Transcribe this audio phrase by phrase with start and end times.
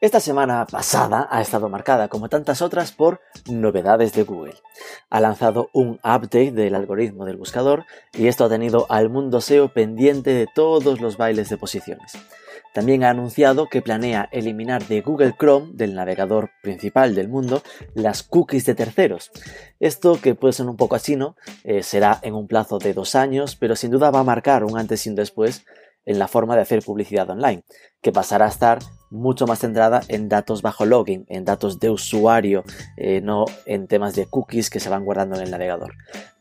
[0.00, 3.20] esta semana pasada ha estado marcada como tantas otras por
[3.50, 4.54] novedades de Google.
[5.10, 9.72] Ha lanzado un update del algoritmo del buscador y esto ha tenido al mundo SEO
[9.72, 12.12] pendiente de todos los bailes de posiciones.
[12.72, 17.62] También ha anunciado que planea eliminar de Google Chrome, del navegador principal del mundo,
[17.94, 19.32] las cookies de terceros.
[19.80, 21.18] Esto, que puede ser un poco así.
[21.64, 24.78] Eh, será en un plazo de dos años, pero sin duda va a marcar un
[24.78, 25.64] antes y un después
[26.08, 27.62] en la forma de hacer publicidad online,
[28.00, 28.78] que pasará a estar
[29.10, 32.64] mucho más centrada en datos bajo login, en datos de usuario,
[32.96, 35.92] eh, no en temas de cookies que se van guardando en el navegador.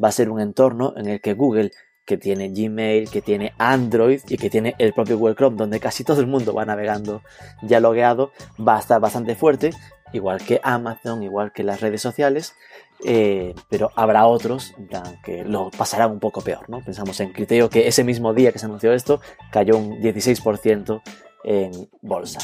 [0.01, 1.71] Va a ser un entorno en el que Google,
[2.05, 6.05] que tiene Gmail, que tiene Android y que tiene el propio Google Chrome, donde casi
[6.05, 7.21] todo el mundo va navegando
[7.61, 8.31] ya logueado,
[8.65, 9.71] va a estar bastante fuerte,
[10.13, 12.55] igual que Amazon, igual que las redes sociales,
[13.03, 14.73] eh, pero habrá otros
[15.23, 16.83] que lo pasarán un poco peor, ¿no?
[16.83, 21.01] Pensamos en Criteo que ese mismo día que se anunció esto cayó un 16%
[21.43, 22.39] en bolsa.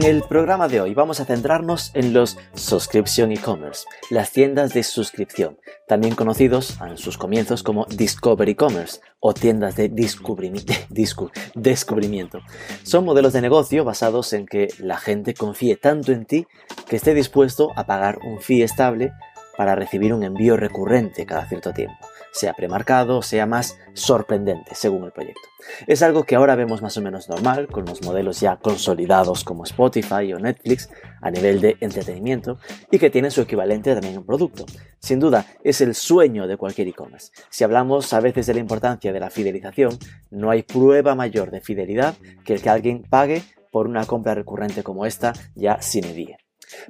[0.00, 4.82] En el programa de hoy vamos a centrarnos en los Subscription E-Commerce, las tiendas de
[4.82, 12.40] suscripción, también conocidos en sus comienzos como Discover E-Commerce o tiendas de descubrimiento.
[12.82, 16.46] Son modelos de negocio basados en que la gente confíe tanto en ti
[16.88, 19.12] que esté dispuesto a pagar un fee estable
[19.58, 21.98] para recibir un envío recurrente cada cierto tiempo
[22.32, 25.40] sea premarcado, sea más sorprendente, según el proyecto.
[25.86, 29.64] Es algo que ahora vemos más o menos normal, con los modelos ya consolidados como
[29.64, 30.88] Spotify o Netflix
[31.20, 32.58] a nivel de entretenimiento,
[32.90, 34.66] y que tiene su equivalente también en producto.
[34.98, 37.32] Sin duda, es el sueño de cualquier e-commerce.
[37.50, 39.98] Si hablamos a veces de la importancia de la fidelización,
[40.30, 42.14] no hay prueba mayor de fidelidad
[42.44, 46.38] que el que alguien pague por una compra recurrente como esta ya sin edie.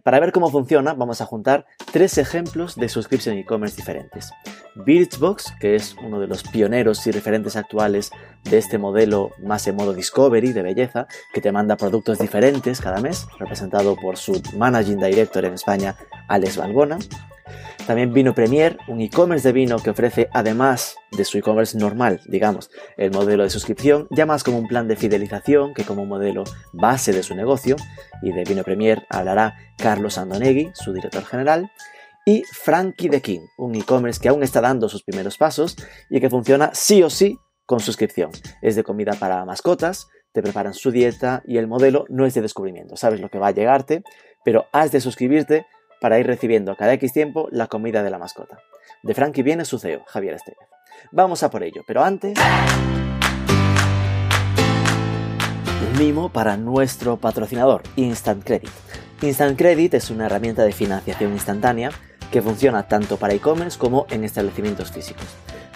[0.03, 4.31] Para ver cómo funciona, vamos a juntar tres ejemplos de subscription e-commerce diferentes.
[4.75, 8.11] Birchbox, que es uno de los pioneros y referentes actuales
[8.45, 13.01] de este modelo más en modo discovery de belleza, que te manda productos diferentes cada
[13.01, 15.97] mes, representado por su managing director en España,
[16.29, 16.99] Alex Valgona.
[17.87, 22.71] También Vino Premier, un e-commerce de vino que ofrece, además de su e-commerce normal, digamos,
[22.97, 27.13] el modelo de suscripción, ya más como un plan de fidelización que como modelo base
[27.13, 27.77] de su negocio.
[28.23, 31.71] Y de Vino Premier hablará Carlos Andonegui, su director general.
[32.27, 35.77] Y Frankie the King, un e-commerce que aún está dando sus primeros pasos
[36.11, 38.31] y que funciona sí o sí con suscripción.
[38.63, 42.43] Es de comida para mascotas, te preparan su dieta y el modelo no es de
[42.43, 42.97] descubrimiento.
[42.97, 44.03] Sabes lo que va a llegarte,
[44.45, 45.67] pero has de suscribirte
[46.01, 48.59] para ir recibiendo cada X tiempo la comida de la mascota.
[49.03, 50.69] De Frankie viene su CEO, Javier Estevez.
[51.13, 52.39] Vamos a por ello, pero antes...
[55.93, 58.71] Un mimo para nuestro patrocinador, Instant Credit.
[59.23, 61.91] Instant Credit es una herramienta de financiación instantánea
[62.31, 65.27] que funciona tanto para e-commerce como en establecimientos físicos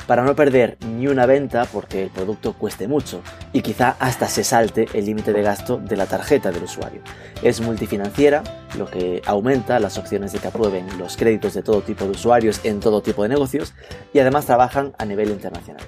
[0.07, 3.23] para no perder ni una venta porque el producto cueste mucho
[3.53, 7.01] y quizá hasta se salte el límite de gasto de la tarjeta del usuario.
[7.43, 8.43] Es multifinanciera,
[8.77, 12.61] lo que aumenta las opciones de que aprueben los créditos de todo tipo de usuarios
[12.65, 13.75] en todo tipo de negocios
[14.13, 15.83] y además trabajan a nivel internacional.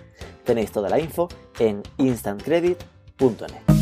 [0.44, 1.28] Tenéis toda la info
[1.58, 3.75] en instantcredit.net.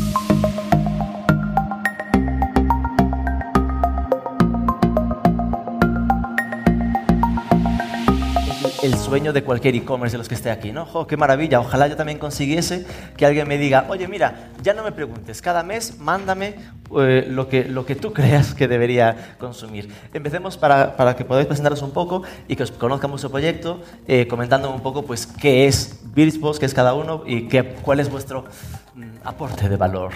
[8.85, 11.07] el sueño de cualquier e-commerce de los que esté aquí, ¿no?
[11.07, 11.59] ¡Qué maravilla!
[11.59, 12.85] Ojalá yo también consiguiese
[13.17, 16.55] que alguien me diga, oye, mira, ya no me preguntes, cada mes mándame
[16.99, 19.91] eh, lo, que, lo que tú creas que debería consumir.
[20.13, 24.27] Empecemos para, para que podáis presentaros un poco y que os conozcan vuestro proyecto, eh,
[24.27, 28.11] comentando un poco pues, qué es Birchbox, qué es cada uno y qué, cuál es
[28.11, 28.45] vuestro
[28.93, 30.11] mm, aporte de valor.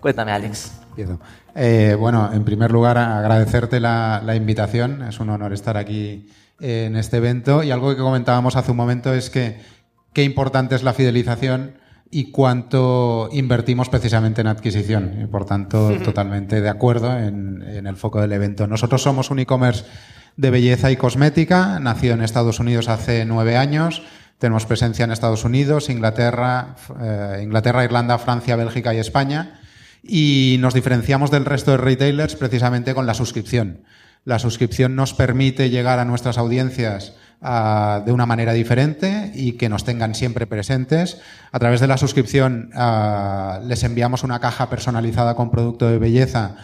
[0.00, 0.72] Cuéntame, Alex.
[1.54, 5.02] Eh, bueno, en primer lugar, agradecerte la, la invitación.
[5.02, 6.26] Es un honor estar aquí
[6.62, 7.62] en este evento.
[7.62, 9.60] Y algo que comentábamos hace un momento es que
[10.12, 11.74] qué importante es la fidelización
[12.10, 15.18] y cuánto invertimos precisamente en adquisición.
[15.22, 18.66] Y por tanto, totalmente de acuerdo en, el foco del evento.
[18.66, 19.84] Nosotros somos un e-commerce
[20.36, 24.02] de belleza y cosmética, nacido en Estados Unidos hace nueve años.
[24.38, 29.60] Tenemos presencia en Estados Unidos, Inglaterra, eh, Inglaterra, Irlanda, Francia, Bélgica y España.
[30.02, 33.84] Y nos diferenciamos del resto de retailers precisamente con la suscripción.
[34.24, 39.68] La suscripción nos permite llegar a nuestras audiencias ah, de una manera diferente y que
[39.68, 41.20] nos tengan siempre presentes.
[41.50, 46.54] A través de la suscripción ah, les enviamos una caja personalizada con producto de belleza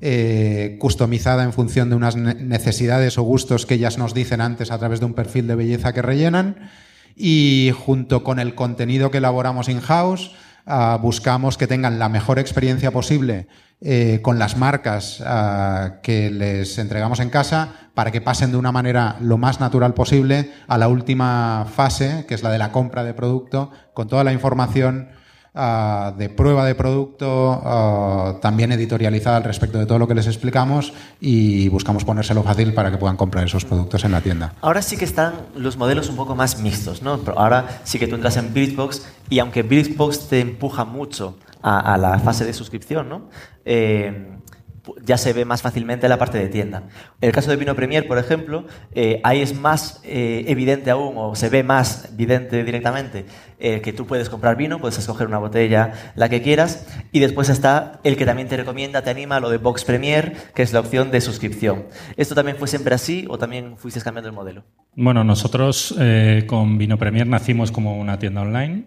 [0.00, 4.78] eh, customizada en función de unas necesidades o gustos que ellas nos dicen antes a
[4.78, 6.68] través de un perfil de belleza que rellenan.
[7.14, 10.32] Y junto con el contenido que elaboramos in-house,
[10.66, 13.46] ah, buscamos que tengan la mejor experiencia posible
[13.80, 18.72] eh, con las marcas ah, que les entregamos en casa para que pasen de una
[18.72, 23.04] manera lo más natural posible a la última fase, que es la de la compra
[23.04, 25.08] de producto, con toda la información
[25.56, 30.26] Ah, de prueba de producto, ah, también editorializada al respecto de todo lo que les
[30.26, 34.54] explicamos y buscamos ponérselo fácil para que puedan comprar esos productos en la tienda.
[34.62, 37.20] Ahora sí que están los modelos un poco más mixtos, ¿no?
[37.36, 42.18] ahora sí que tú entras en Bitbox y aunque Bitbox te empuja mucho a, la
[42.18, 43.22] fase de suscripción, ¿no?
[43.64, 44.36] Eh,
[45.02, 46.84] ya se ve más fácilmente la parte de tienda.
[47.20, 51.14] En el caso de Vino Premier, por ejemplo, eh, ahí es más eh, evidente aún,
[51.16, 53.24] o se ve más evidente directamente,
[53.58, 57.48] eh, que tú puedes comprar vino, puedes escoger una botella, la que quieras, y después
[57.48, 60.80] está el que también te recomienda, te anima, lo de Box Premier, que es la
[60.80, 61.84] opción de suscripción.
[62.16, 64.64] ¿Esto también fue siempre así o también fuiste cambiando el modelo?
[64.96, 65.94] Bueno, nosotros
[66.46, 68.84] con Vino Premier nacimos como una tienda online.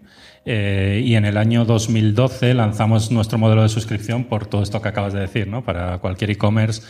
[0.50, 4.88] Eh, y en el año 2012 lanzamos nuestro modelo de suscripción por todo esto que
[4.88, 5.62] acabas de decir, ¿no?
[5.62, 6.80] Para cualquier e-commerce,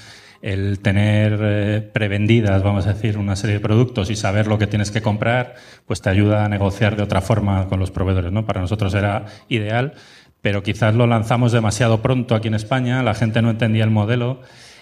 [0.42, 4.68] el tener eh, prevendidas, vamos a decir, una serie de productos y saber lo que
[4.68, 5.56] tienes que comprar,
[5.86, 8.46] pues te ayuda a negociar de otra forma con los proveedores, ¿no?
[8.46, 9.94] Para nosotros era ideal,
[10.40, 14.40] pero quizás lo lanzamos demasiado pronto aquí en España, la gente no entendía el modelo.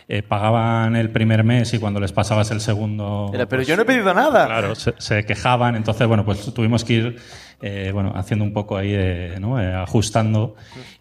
[0.09, 3.29] Eh, pagaban el primer mes y cuando les pasabas el segundo...
[3.33, 4.47] pero pues yo no he pedido nada.
[4.47, 7.17] Claro, se, se, quejaban, entonces, bueno, pues tuvimos que ir
[7.63, 9.61] eh, bueno, haciendo un poco ahí, de, ¿no?
[9.61, 10.57] Eh, ajustando.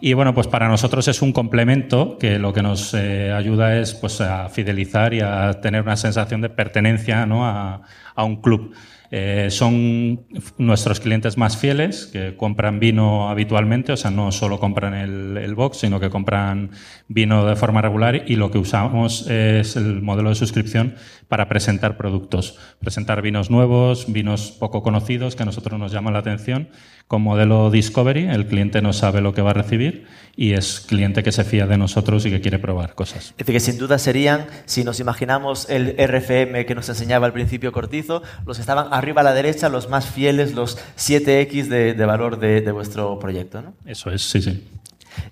[0.05, 3.95] Y bueno, pues para nosotros es un complemento que lo que nos eh, ayuda es
[3.95, 7.43] pues a fidelizar y a tener una sensación de pertenencia ¿no?
[7.43, 7.81] a,
[8.17, 8.75] un club.
[9.09, 10.27] Eh, son
[10.59, 15.55] nuestros clientes más fieles, que compran vino habitualmente, o sea, no solo compran el, el,
[15.55, 16.69] box, sino que compran
[17.07, 20.95] vino de forma regular y lo que usamos es el modelo de suscripción
[21.27, 26.19] para presentar productos, presentar vinos nuevos, vinos poco conocidos que a nosotros nos llaman la
[26.19, 26.69] atención.
[27.07, 31.21] Con modelo Discovery, el cliente no sabe lo que va a recibir y es cliente
[31.21, 33.25] que se fía de nosotros y que quiere probar cosas.
[33.25, 37.33] Es decir, que sin duda serían, si nos imaginamos el RFM que nos enseñaba al
[37.33, 42.05] principio Cortizo, los que estaban arriba a la derecha, los más fieles, los 7X de,
[42.05, 43.61] valor de, vuestro proyecto.
[43.61, 43.75] ¿no?
[43.85, 44.67] Eso es, sí, sí.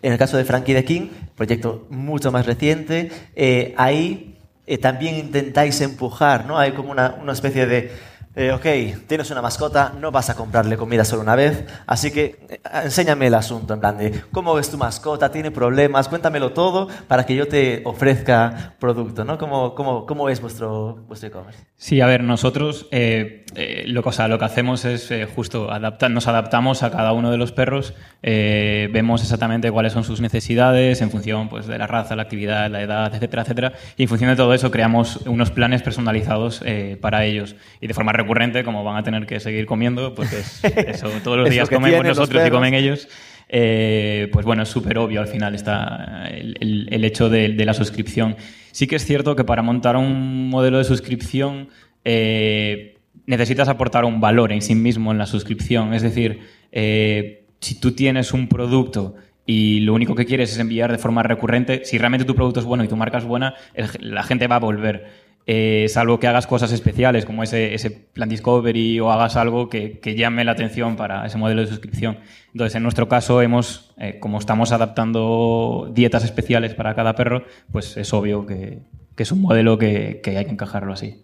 [0.04, 4.38] En el caso de Frankie the King, proyecto mucho más reciente, eh, ahí
[4.68, 6.58] eh, también intentáis empujar, ¿no?
[6.58, 7.92] Hay como una, una especie de
[8.35, 12.39] eh, ok, tienes una mascota, no vas a comprarle comida solo una vez, así que
[12.50, 16.88] eh, enséñame el asunto, en plan de cómo es tu mascota, tiene problemas, cuéntamelo todo
[17.07, 19.38] para que yo te ofrezca producto, ¿no?
[19.38, 21.59] ¿Cómo, cómo, cómo es vuestro e-commerce?
[21.75, 23.45] sí, a ver, nosotros eh,
[23.85, 27.51] lo, o lo que hacemos es justo adaptar, nos adaptamos a cada uno de los
[27.51, 27.94] perros,
[28.24, 32.81] vemos exactamente cuáles son sus necesidades en función pues, de la raza, la actividad, la
[32.81, 36.63] edad, etcétera, etcétera, y en función de todo eso creamos unos planes personalizados
[37.00, 40.38] para ellos y de forma recurrente, como van a tener que seguir comiendo, porque
[40.88, 43.08] eso, todos los días comemos nosotros y comen ellos.
[43.56, 48.36] Eh, pues bueno, es súper obvio al final está el, hecho de, la suscripción.
[48.72, 51.70] Sí que es cierto que para montar un modelo de suscripción
[52.04, 52.98] eh,
[53.28, 55.94] necesitas aportar un valor en sí mismo en la suscripción.
[55.94, 56.40] Es decir,
[56.72, 59.16] eh, si tú tienes un producto
[59.46, 62.66] y lo único que quieres es enviar de forma recurrente, si realmente tu producto es
[62.66, 63.56] bueno y tu marca es buena,
[64.00, 65.23] la gente va a volver.
[65.45, 70.45] Eh, salvo que hagas cosas especiales como ese, plan Discovery o hagas algo que, llame
[70.45, 72.19] la atención para ese modelo de suscripción.
[72.54, 77.97] Entonces, en nuestro caso, hemos, eh, como estamos adaptando dietas especiales para cada perro, pues
[77.97, 78.80] es obvio que,
[79.18, 81.23] es un modelo que hay que encajarlo así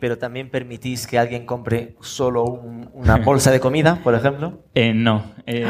[0.00, 2.42] pero también permitís que alguien compre solo
[2.92, 4.60] una bolsa de comida, por ejemplo.
[4.76, 5.64] Eh, no, eh,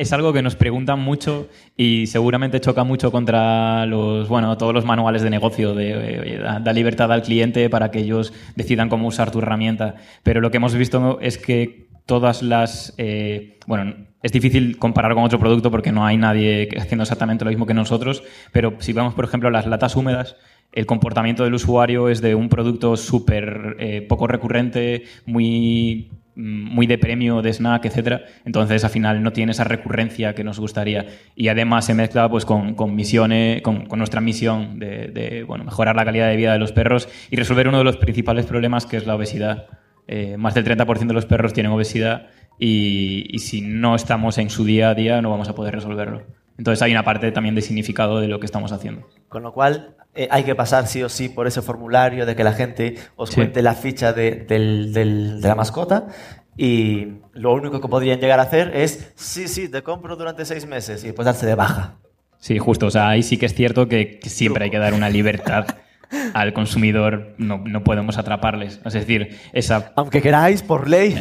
[0.00, 4.84] es, algo que nos preguntan mucho y seguramente choca mucho contra los, bueno, todos los
[4.84, 9.38] manuales de negocio de da libertad al cliente para que ellos decidan cómo usar tu
[9.38, 9.94] herramienta.
[10.24, 15.24] Pero lo que hemos visto es que todas las, eh, bueno, es difícil comparar con
[15.24, 19.12] otro producto porque no hay nadie haciendo exactamente lo mismo que nosotros, pero si vemos,
[19.12, 20.36] por ejemplo, las latas húmedas,
[20.72, 26.86] el comportamiento del usuario es de un producto súper eh, poco recurrente, muy, mm, muy
[26.86, 28.22] de premio, de snack, etc.
[28.44, 31.06] Entonces, al final, no tiene esa recurrencia que nos gustaría.
[31.34, 36.04] Y además se mezcla pues, con, con misiones, con, nuestra misión de, bueno, mejorar la
[36.04, 39.06] calidad de vida de los perros y resolver uno de los principales problemas, que es
[39.06, 39.66] la obesidad.
[40.06, 44.48] Eh, más del 30% de los perros tienen obesidad y, y si no estamos en
[44.48, 46.22] su día a día no vamos a poder resolverlo.
[46.58, 49.06] Entonces hay una parte también de significado de lo que estamos haciendo.
[49.28, 52.42] Con lo cual, eh, hay que pasar sí o sí por ese formulario de que
[52.42, 56.08] la gente os cuente la ficha de, la mascota
[56.56, 60.66] y lo único que podrían llegar a hacer es, sí, sí, te compro durante seis
[60.66, 61.98] meses y después darse de baja.
[62.40, 62.86] Sí, justo.
[62.86, 65.66] O sea, ahí sí que es cierto que siempre hay que dar una libertad
[66.34, 68.80] al consumidor no, no, podemos atraparles.
[68.84, 69.92] Es decir, esa...
[69.96, 71.16] Aunque queráis, por ley.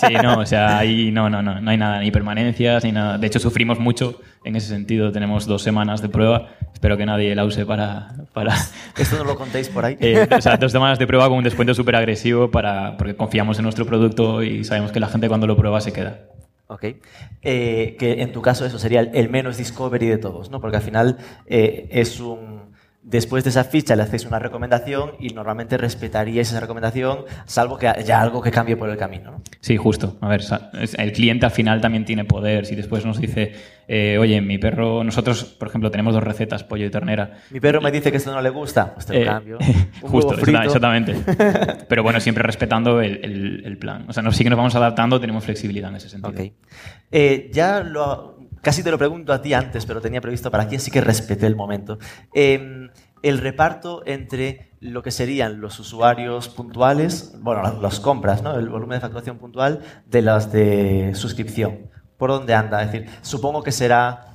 [0.00, 3.18] Sí, no, o sea, ahí no, no, no, no hay nada, ni permanencias, ni nada.
[3.18, 5.12] De hecho, sufrimos mucho en ese sentido.
[5.12, 6.48] Tenemos dos semanas de prueba.
[6.72, 8.14] Espero que nadie la use para...
[8.32, 8.54] para...
[8.96, 9.96] ¿Esto no lo contéis por ahí?
[10.00, 13.58] Eh, o sea, dos semanas de prueba con un descuento súper agresivo para, porque confiamos
[13.58, 16.20] en nuestro producto y sabemos que la gente cuando lo prueba se queda.
[16.70, 16.84] Ok.
[17.42, 20.60] Eh, que en tu caso eso sería el, menos discovery de todos, ¿no?
[20.60, 22.70] Porque al final eh, es un
[23.10, 27.88] Después de esa ficha le hacéis una recomendación y normalmente respetaríais esa recomendación, salvo que
[27.88, 29.32] haya algo que cambie por el camino.
[29.32, 29.42] ¿no?
[29.60, 30.16] Sí, justo.
[30.20, 30.42] A ver,
[30.96, 32.66] el cliente al final también tiene poder.
[32.66, 33.52] Si después nos dice,
[33.88, 37.38] eh, oye, mi perro, nosotros, por ejemplo, tenemos dos recetas, pollo y ternera.
[37.50, 39.58] Mi perro me dice que esto no le gusta, pues te lo Eh, cambio.
[40.02, 40.62] Un justo, frito.
[40.62, 41.16] exactamente.
[41.88, 44.04] Pero bueno, siempre respetando el, el- el plan.
[44.08, 46.42] O sea, no, sí que nos vamos adaptando, tenemos flexibilidad en ese sentido.
[46.44, 46.52] Ok.
[47.12, 50.76] Eh, ya lo, casi te lo pregunto a ti antes, pero tenía previsto para aquí,
[50.76, 51.98] así que respeté el momento.
[52.34, 52.88] Eh,
[53.22, 58.58] el reparto entre lo que serían los usuarios puntuales, bueno, las, las compras, ¿no?
[58.58, 61.90] el volumen de facturación puntual, de las de suscripción.
[62.16, 62.82] ¿Por dónde anda?
[62.82, 64.34] Es decir, supongo que será,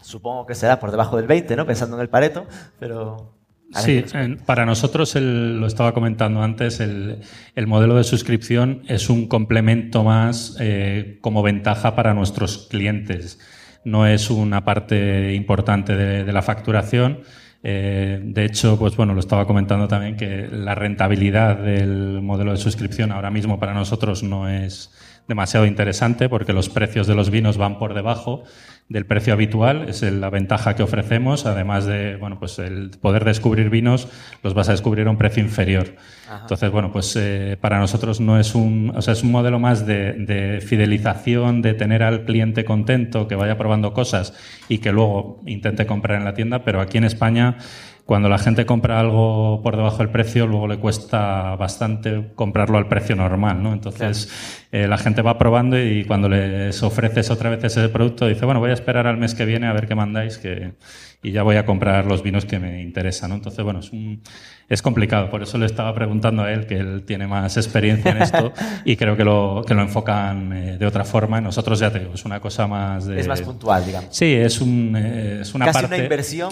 [0.00, 1.66] supongo que será por debajo del 20, ¿no?
[1.66, 2.46] Pensando en el Pareto,
[2.78, 3.35] pero...
[3.74, 7.20] Sí, ¿qué nos en- para nosotros, el- lo estaba comentando antes, el,
[7.54, 13.38] el modelo de suscripción es un complemento más eh, como ventaja para nuestros clientes.
[13.84, 17.20] No es una parte importante de, de la facturación.
[17.62, 22.58] Eh, de hecho, pues bueno, lo estaba comentando también que la rentabilidad del modelo de
[22.58, 24.92] suscripción ahora mismo para nosotros no es
[25.26, 28.44] demasiado interesante porque los precios de los vinos van por debajo
[28.88, 33.68] del precio habitual, es la ventaja que ofrecemos, además de bueno, pues el poder descubrir
[33.68, 34.08] vinos,
[34.44, 35.96] los vas a descubrir a un precio inferior.
[36.42, 39.86] Entonces, bueno, pues eh, para nosotros no es un, o sea, es un modelo más
[39.86, 44.34] de, de fidelización, de tener al cliente contento, que vaya probando cosas
[44.68, 47.58] y que luego intente comprar en la tienda, pero aquí en España
[48.06, 52.86] cuando la gente compra algo por debajo del precio, luego le cuesta bastante comprarlo al
[52.86, 53.72] precio normal, ¿no?
[53.72, 54.30] Entonces,
[54.70, 58.60] eh, la gente va probando y cuando les ofreces otra vez ese producto, dice, bueno,
[58.60, 60.74] voy a esperar al mes que viene a ver qué mandáis que,
[61.20, 63.36] y ya voy a comprar los vinos que me interesan, ¿no?
[63.36, 64.22] Entonces, bueno, es, un-
[64.68, 65.28] es complicado.
[65.28, 68.52] Por eso le estaba preguntando a él, que él tiene más experiencia en esto
[68.84, 71.40] y creo que lo, que lo enfocan eh, de otra forma.
[71.40, 73.18] Nosotros, ya te digo, es una cosa más de...
[73.18, 74.14] Es más puntual, digamos.
[74.16, 75.94] Sí, es, un, eh, es una Casi parte...
[75.96, 76.50] una inversión.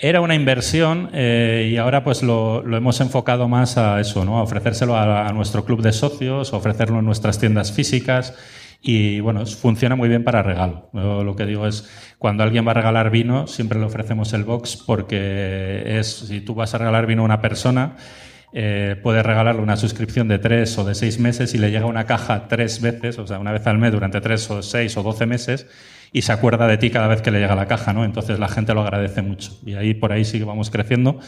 [0.00, 4.38] Era una inversión eh, y ahora pues lo, hemos enfocado más a eso, ¿no?
[4.38, 8.32] A ofrecérselo a, nuestro club de socios, ofrecerlo en nuestras tiendas físicas
[8.80, 10.88] y bueno, funciona muy bien para regalo.
[10.92, 14.76] Lo que digo es, cuando alguien va a regalar vino, siempre le ofrecemos el box
[14.76, 17.96] porque es, si tú vas a regalar vino a una persona,
[18.52, 22.06] eh, puedes regalarle una suscripción de tres o de seis meses y le llega una
[22.06, 25.26] caja tres veces, o sea, una vez al mes durante tres o seis o doce
[25.26, 25.66] meses
[26.12, 28.04] y se acuerda de ti cada vez que le llega la caja, ¿no?
[28.04, 31.18] Entonces la gente lo agradece mucho y ahí por ahí sí que vamos creciendo.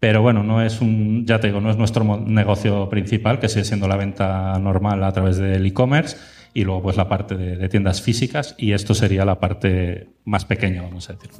[0.00, 3.64] Pero bueno, no es un, ya te digo, no es nuestro negocio principal, que sigue
[3.64, 6.16] siendo la venta normal a través del e-commerce
[6.54, 10.44] y luego pues la parte de, de tiendas físicas y esto sería la parte más
[10.44, 11.30] pequeña, vamos a decir.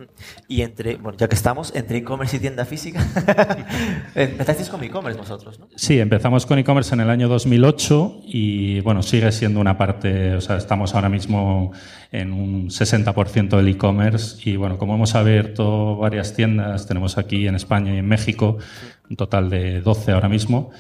[0.49, 3.05] Y entre, bueno, ya que estamos, entre e-commerce y tienda física,
[4.15, 5.69] empezasteis con e-commerce vosotros, ¿no?
[5.77, 10.41] Sí, empezamos con e-commerce en el año 2008 y bueno, sigue siendo una parte, o
[10.41, 11.73] sea, estamos ahora mismo
[12.11, 17.57] en un 60% del e-commerce y bueno, como hemos abierto varias tiendas, tenemos aquí en
[17.57, 18.57] España y en México,
[19.11, 20.71] un total de 12 ahora mismo,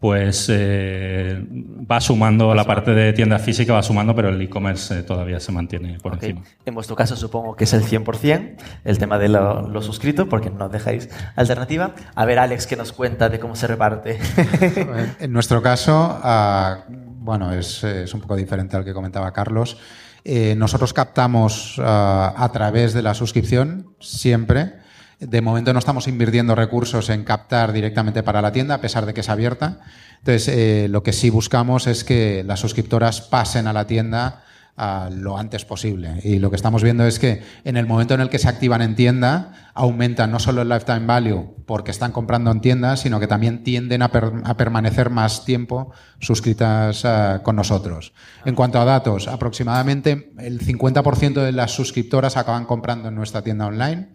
[0.00, 1.42] pues eh,
[1.90, 5.52] va sumando, la parte de tienda física va sumando, pero el e-commerce eh, todavía se
[5.52, 6.42] mantiene por encima.
[6.66, 10.50] En vuestro caso supongo que es el 100%, el tema de lo, lo suscrito, porque
[10.50, 11.94] no dejáis alternativa.
[12.14, 14.18] A ver, Alex, que nos cuenta de cómo se reparte.
[15.18, 19.78] En- nuestro caso, ah, bueno, es, es un poco diferente al que comentaba Carlos.
[20.24, 24.74] Eh, nosotros captamos ah, a través de la suscripción siempre.
[25.18, 29.14] De momento no estamos invirtiendo recursos en captar directamente para la tienda, a pesar de
[29.14, 29.80] que es abierta.
[30.18, 34.42] Entonces, eh, lo que sí buscamos es que las suscriptoras pasen a la tienda
[34.76, 36.20] ah, lo antes posible.
[36.22, 38.82] Y lo que estamos viendo es que en el momento en el que se activan
[38.82, 43.26] en tienda, aumentan no solo el lifetime value porque están comprando en tienda, sino que
[43.26, 48.12] también tienden a, per- a permanecer más tiempo suscritas ah, con nosotros.
[48.44, 53.66] En cuanto a datos, aproximadamente el 50% de las suscriptoras acaban comprando en nuestra tienda
[53.66, 54.08] online.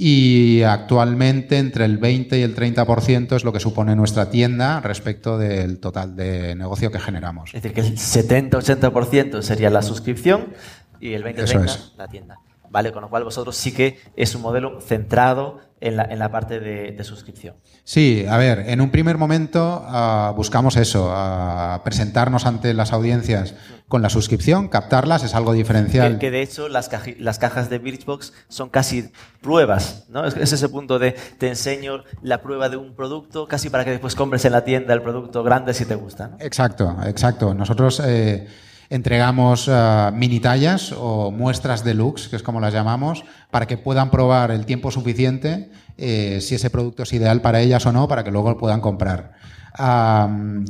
[0.00, 5.36] Y actualmente entre el 20 y el 30% es lo que supone nuestra tienda respecto
[5.36, 7.52] del total de negocio que generamos.
[7.52, 10.54] es decir, que el 70-80% sería la suscripción
[11.00, 11.94] y el Eso 20-30% es.
[11.98, 12.38] la tienda.
[12.70, 12.92] ¿vale?
[12.92, 16.60] Con lo cual vosotros sí que es un modelo centrado en la, en la parte
[16.60, 17.56] de, de, suscripción.
[17.84, 23.54] Sí, a ver, en un primer momento uh, buscamos eso, uh, presentarnos ante las audiencias
[23.86, 26.14] con la suscripción, captarlas, es algo diferencial.
[26.14, 30.26] Que, que de hecho las, caji, las, cajas de Birchbox son casi pruebas, ¿no?
[30.26, 33.92] Es, es, ese punto de te enseño la prueba de un producto casi para que
[33.92, 36.28] después compres en la tienda el producto grande si te gusta.
[36.28, 36.36] ¿no?
[36.40, 37.54] Exacto, exacto.
[37.54, 38.02] Nosotros...
[38.04, 38.46] Eh,
[38.90, 44.10] entregamos uh, mini tallas o muestras deluxe, que es como las llamamos, para que puedan
[44.10, 48.24] probar el tiempo suficiente eh, si ese producto es ideal para ellas o no, para
[48.24, 49.32] que luego lo puedan comprar.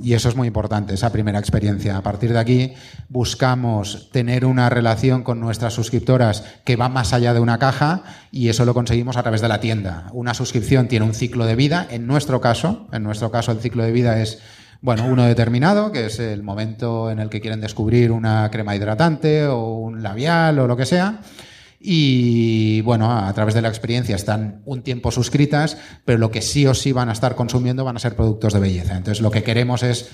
[0.03, 1.97] Y eso es muy importante, esa primera experiencia.
[1.97, 2.75] A partir de aquí
[3.09, 8.51] buscamos tener una relación con nuestras suscriptoras que va más allá de una caja y
[8.51, 10.09] eso lo conseguimos a través de la tienda.
[10.13, 11.87] Una suscripción tiene un ciclo de vida.
[11.91, 14.41] En nuestro caso, en nuestro caso el ciclo de vida es
[14.81, 19.47] bueno, uno determinado, que es el momento en el que quieren descubrir una crema hidratante
[19.47, 21.21] o un labial o lo que sea.
[21.81, 26.67] Y bueno, a través de la experiencia están un tiempo suscritas, pero lo que sí
[26.67, 28.97] o sí van a estar consumiendo van a ser productos de belleza.
[28.97, 30.11] Entonces lo que queremos es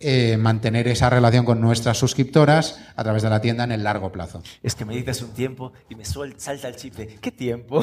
[0.00, 4.12] eh, mantener esa relación con nuestras suscriptoras a través de la tienda en el largo
[4.12, 4.42] plazo.
[4.62, 7.82] Es que me dices un tiempo y me salta el chip de ¿qué tiempo?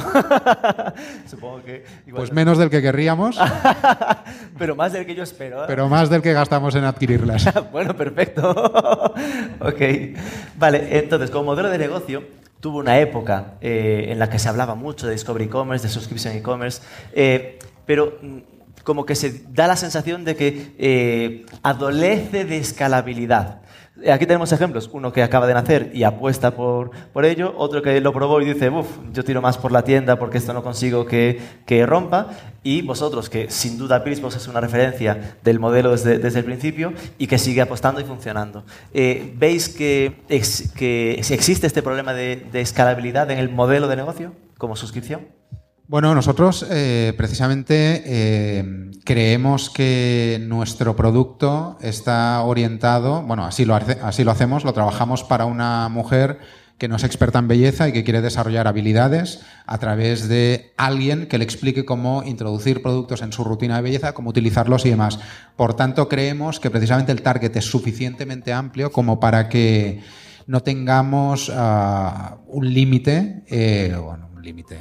[1.30, 1.84] Supongo que...
[2.08, 3.38] Igual pues menos del que querríamos.
[4.58, 5.64] Pero más del que yo espero.
[5.64, 5.68] ¿eh?
[5.68, 7.50] Pero más del que gastamos en adquirirlas.
[7.74, 8.50] bueno, perfecto.
[9.60, 9.82] ok.
[10.58, 12.24] Vale, entonces, como modelo de negocio,
[12.62, 16.34] tuvo una época eh, en la que se hablaba mucho de Discovery E-Commerce, de Subscription
[16.34, 16.82] E-Commerce,
[17.86, 18.18] pero
[18.86, 23.62] como que se da la sensación de que eh, adolece de escalabilidad.
[24.12, 28.00] Aquí tenemos ejemplos, uno que acaba de nacer y apuesta por, por ello, otro que
[28.02, 31.06] lo probó y dice, uff, yo tiro más por la tienda porque esto no consigo
[31.06, 32.28] que, que rompa,
[32.62, 36.94] y vosotros, que sin duda Prismos es una referencia del modelo desde, desde, el principio
[37.18, 38.66] y que sigue apostando y funcionando.
[38.94, 44.34] Eh, ¿Veis que, ex, que existe este problema de escalabilidad en el modelo de negocio
[44.58, 45.22] como suscripción?
[45.88, 54.24] Bueno, nosotros eh, precisamente eh, creemos que nuestro producto está orientado, bueno, así lo, así
[54.24, 56.40] lo hacemos, lo trabajamos para una mujer
[56.80, 61.28] que no es experta en belleza y que quiere desarrollar habilidades a través de alguien
[61.28, 65.20] que le explique cómo introducir productos en su rutina de belleza, cómo utilizarlos y demás.
[65.56, 70.02] Por tanto, creemos que precisamente el target es suficientemente amplio como para que
[70.48, 74.78] no tengamos uh, un límite, eh, bueno, un límite,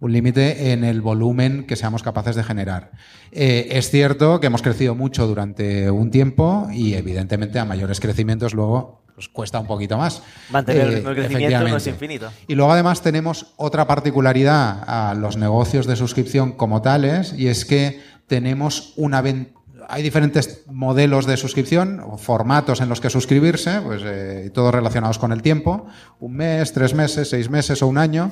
[0.00, 2.90] un límite en el volumen que seamos capaces de generar.
[3.32, 8.54] Eh, es cierto que hemos crecido mucho durante un tiempo y evidentemente a mayores crecimientos
[8.54, 10.22] luego pues cuesta un poquito más.
[10.50, 12.30] Mantener eh, el crecimiento no es infinito.
[12.48, 17.66] Y luego además tenemos otra particularidad a los negocios de suscripción como tales y es
[17.66, 19.59] que tenemos una ventaja
[19.90, 25.18] hay diferentes modelos de suscripción, o formatos en los que suscribirse, pues eh, todos relacionados
[25.18, 25.86] con el tiempo,
[26.20, 28.30] un mes, tres meses, seis meses o un año,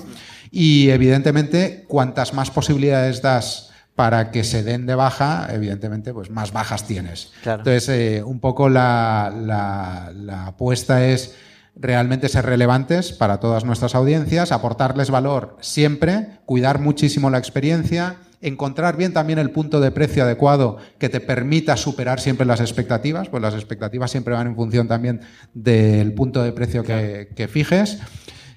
[0.51, 6.53] y evidentemente cuantas más posibilidades das para que se den de baja, evidentemente, pues más
[6.53, 7.33] bajas tienes.
[7.43, 7.61] Claro.
[7.61, 11.35] Entonces, eh, un poco la, la, la apuesta es
[11.75, 18.97] realmente ser relevantes para todas nuestras audiencias, aportarles valor siempre, cuidar muchísimo la experiencia, encontrar
[18.97, 23.43] bien también el punto de precio adecuado que te permita superar siempre las expectativas, pues
[23.43, 25.21] las expectativas siempre van en función también
[25.55, 27.99] del punto de precio que, que fijes.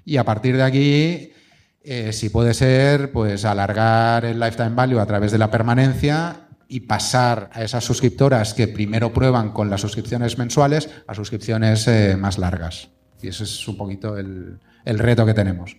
[0.05, 1.31] Y a partir de aquí,
[1.83, 6.81] eh, si puede ser, pues alargar el lifetime value a través de la permanencia y
[6.81, 12.37] pasar a esas suscriptoras que primero prueban con las suscripciones mensuales a suscripciones eh, más
[12.37, 12.89] largas.
[13.21, 15.75] Y ese es un poquito el, el reto que tenemos.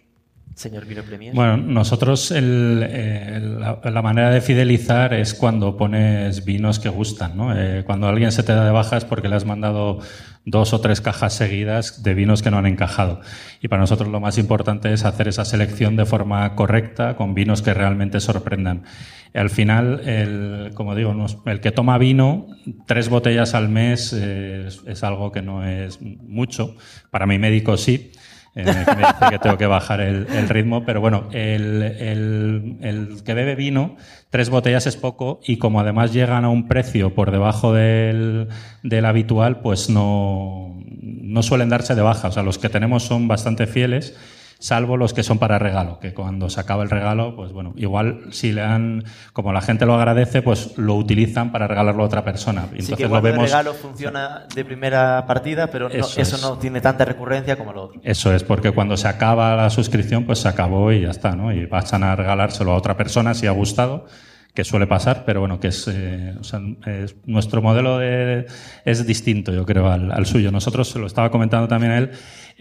[0.62, 0.86] Señor.
[1.34, 7.52] Bueno, nosotros el, la, la, manera de fidelizar es cuando pones vinos que gustan, ¿no?
[7.52, 9.98] Eh, cuando alguien se te da de baja es porque le has mandado
[10.44, 13.20] dos o tres cajas seguidas de vinos que no han encajado.
[13.60, 17.60] Y para nosotros lo más importante es hacer esa selección de forma correcta con vinos
[17.60, 18.84] que realmente sorprendan.
[19.34, 21.12] Al final, el, como digo,
[21.44, 22.46] el que toma vino,
[22.86, 26.76] tres botellas al mes eh, es, es algo que no es mucho.
[27.10, 28.12] Para mi médico sí
[28.54, 33.22] eh, me dice que tengo que bajar el, el ritmo, pero bueno, el, el, el,
[33.24, 33.96] que bebe vino,
[34.28, 38.48] tres botellas es poco y como además llegan a un precio por debajo del,
[38.82, 42.28] del habitual, pues no, no suelen darse de baja.
[42.28, 44.16] O sea, los que tenemos son bastante fieles
[44.62, 48.20] salvo los que son para regalo, que cuando se acaba el regalo, pues bueno, igual
[48.30, 52.22] si le dan, como la gente lo agradece, pues lo utilizan para regalarlo a otra
[52.24, 52.62] persona.
[52.66, 53.40] Entonces sí, que lo vemos...
[53.44, 57.72] el regalo funciona de primera partida, pero no, eso, eso no tiene tanta recurrencia como
[57.72, 58.00] lo otro.
[58.04, 61.52] Eso es, porque cuando se acaba la suscripción, pues se acabó y ya está, ¿no?
[61.52, 64.06] Y pasan a regalárselo a otra persona si ha gustado
[64.54, 68.44] que suele pasar, pero bueno, que es, eh, o sea, es- nuestro modelo de-
[68.84, 70.52] es distinto, yo creo, al, al suyo.
[70.52, 72.10] Nosotros, se lo estaba comentando también a él,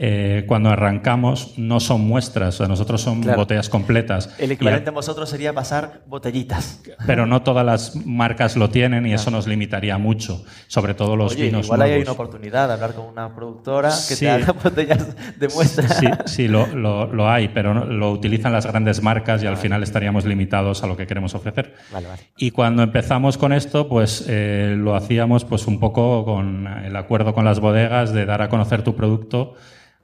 [0.03, 3.37] eh, cuando arrancamos no son muestras, o sea, nosotros son Claro.
[3.37, 4.33] botellas completas.
[4.39, 6.81] El equivalente a- a vosotros sería pasar botellitas.
[7.05, 11.33] pero no todas las marcas lo tienen y eso nos limitaría mucho, sobre todo los
[11.33, 12.07] Oye, vinos igual ahí hay nuevos.
[12.07, 14.25] una oportunidad de hablar con una productora que Sí.
[14.25, 15.87] te haga botellas de muestra.
[15.87, 19.83] Sí, sí lo, lo- lo hay, pero lo utilizan las grandes marcas y al final
[19.83, 21.75] estaríamos limitados a lo que queremos ofrecer.
[21.93, 22.21] Vale, vale.
[22.37, 27.35] Y cuando empezamos con esto, pues eh, lo hacíamos pues un poco con el acuerdo
[27.35, 29.53] con las bodegas de dar a conocer tu producto,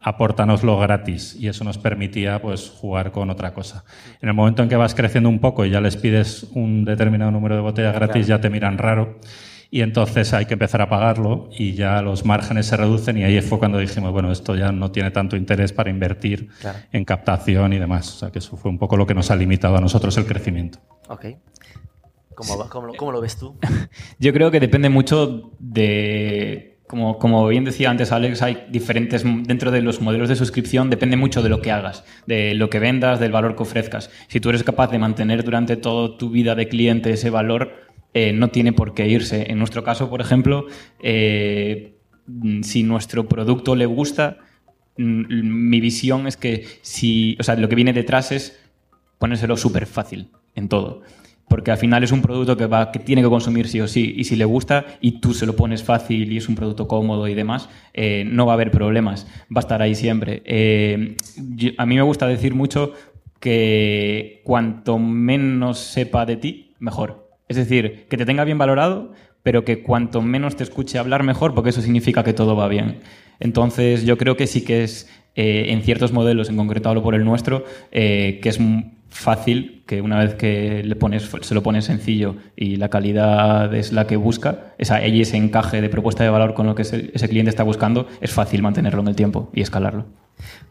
[0.01, 1.35] apórtanoslo gratis.
[1.39, 3.83] Y eso nos permitía pues jugar con otra cosa.
[4.21, 7.31] En el momento en que vas creciendo un poco y ya les pides un determinado
[7.31, 9.19] número de botellas gratis, ya te miran raro.
[9.69, 13.41] Y entonces hay que empezar a pagarlo y ya los márgenes se reducen y ahí
[13.41, 16.79] fue cuando dijimos, bueno, esto ya no tiene tanto interés para invertir Claro.
[16.93, 18.07] en captación y demás.
[18.15, 20.25] O sea, que eso fue un poco lo que nos ha limitado a nosotros el
[20.25, 20.79] crecimiento.
[21.09, 21.25] Ok.
[22.33, 23.57] ¿Cómo, cómo lo ves tú?
[24.19, 26.76] Yo creo que depende mucho de.
[26.87, 29.23] Como, como bien decía antes Alex, hay diferentes.
[29.23, 32.79] Dentro de los modelos de suscripción, depende mucho de lo que hagas, de lo que
[32.79, 34.09] vendas, del valor que ofrezcas.
[34.29, 37.73] Si tú eres capaz de mantener durante toda tu vida de cliente ese valor,
[38.13, 39.51] eh, no tiene por qué irse.
[39.51, 40.65] En nuestro caso, por ejemplo,
[41.01, 44.37] eh, mm, si nuestro producto le gusta,
[44.97, 47.35] mm, mi visión es que si.
[47.39, 48.57] O sea, lo que viene detrás es
[49.19, 51.01] ponérselo súper fácil en todo.
[51.47, 54.13] Porque al final es un producto que, va, que tiene que consumir sí o sí.
[54.17, 57.27] Y si le gusta y tú se lo pones fácil y es un producto cómodo
[57.27, 59.27] y demás, eh, no va a haber problemas.
[59.45, 60.41] Va a estar ahí siempre.
[60.45, 61.15] Eh,
[61.77, 62.91] a mí me gusta decir mucho
[63.39, 67.29] que cuanto menos sepa de ti, mejor.
[67.47, 71.53] Es decir, que te tenga bien valorado, pero que cuanto menos te escuche hablar, mejor,
[71.53, 72.99] porque eso significa que todo va bien.
[73.39, 77.15] Entonces, yo creo que sí que es, eh, en ciertos modelos, en concreto hablo por
[77.15, 78.59] el nuestro, que es
[79.17, 83.91] fácil que una vez que le pones, se lo pones sencillo y la calidad es
[83.91, 87.27] la que busca, esa, ese encaje de propuesta de valor con lo que ese, ese
[87.27, 90.05] cliente está buscando, es fácil mantenerlo en el tiempo y escalarlo.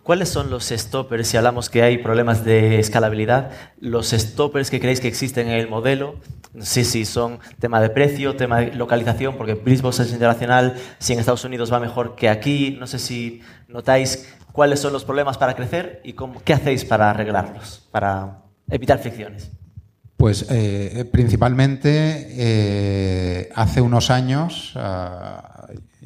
[0.03, 3.51] ¿Cuáles son los stoppers, si hablamos que hay problemas de escalabilidad,
[3.81, 6.17] los stoppers que creéis que existen en el modelo?
[6.61, 11.19] Sé si son tema de precio, tema de localización, porque Brisbane es internacional, si en
[11.19, 15.55] Estados Unidos va mejor que aquí, no sé si notáis cuáles son los problemas para
[15.55, 19.51] crecer y cómo, qué hacéis para arreglarlos, para evitar fricciones.
[20.17, 25.56] Pues eh, principalmente eh, hace unos años, ah,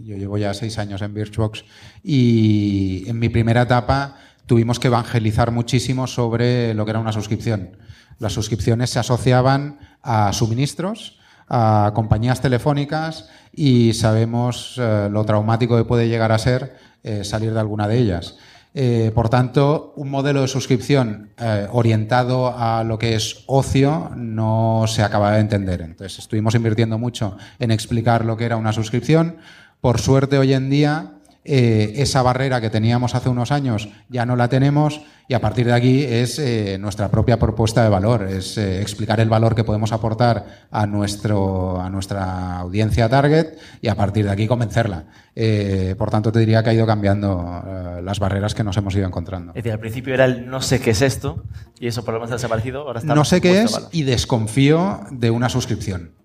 [0.04, 1.64] yo llevo ya seis años en Birchbox
[2.02, 7.76] y en mi primera etapa tuvimos que evangelizar muchísimo sobre lo que era una suscripción.
[8.18, 15.84] Las suscripciones se asociaban a suministros, a compañías telefónicas y sabemos eh, lo traumático que
[15.84, 18.38] puede llegar a ser eh, salir de alguna de ellas.
[18.72, 21.30] Eh, por tanto, un modelo de suscripción
[21.72, 25.80] orientado a lo que es ocio no se acaba de entender.
[25.80, 29.38] Entonces, estuvimos invirtiendo mucho en explicar lo que era una suscripción.
[29.80, 31.12] Por suerte, hoy en día,
[31.44, 35.66] eh, esa barrera que teníamos hace unos años ya no la tenemos y a partir
[35.66, 39.62] de aquí es eh, nuestra propia propuesta de valor, es eh, explicar el valor que
[39.62, 45.04] podemos aportar a, nuestro, a nuestra audiencia target y a partir de aquí convencerla.
[45.36, 47.62] Eh, por tanto, te diría que ha ido cambiando
[48.02, 49.52] las barreras que nos hemos ido encontrando.
[49.52, 51.44] Es decir, al principio era el no sé qué es esto
[51.78, 55.02] y eso por lo menos ha desaparecido, ahora está No sé qué es y desconfío
[55.12, 56.19] de una suscripción.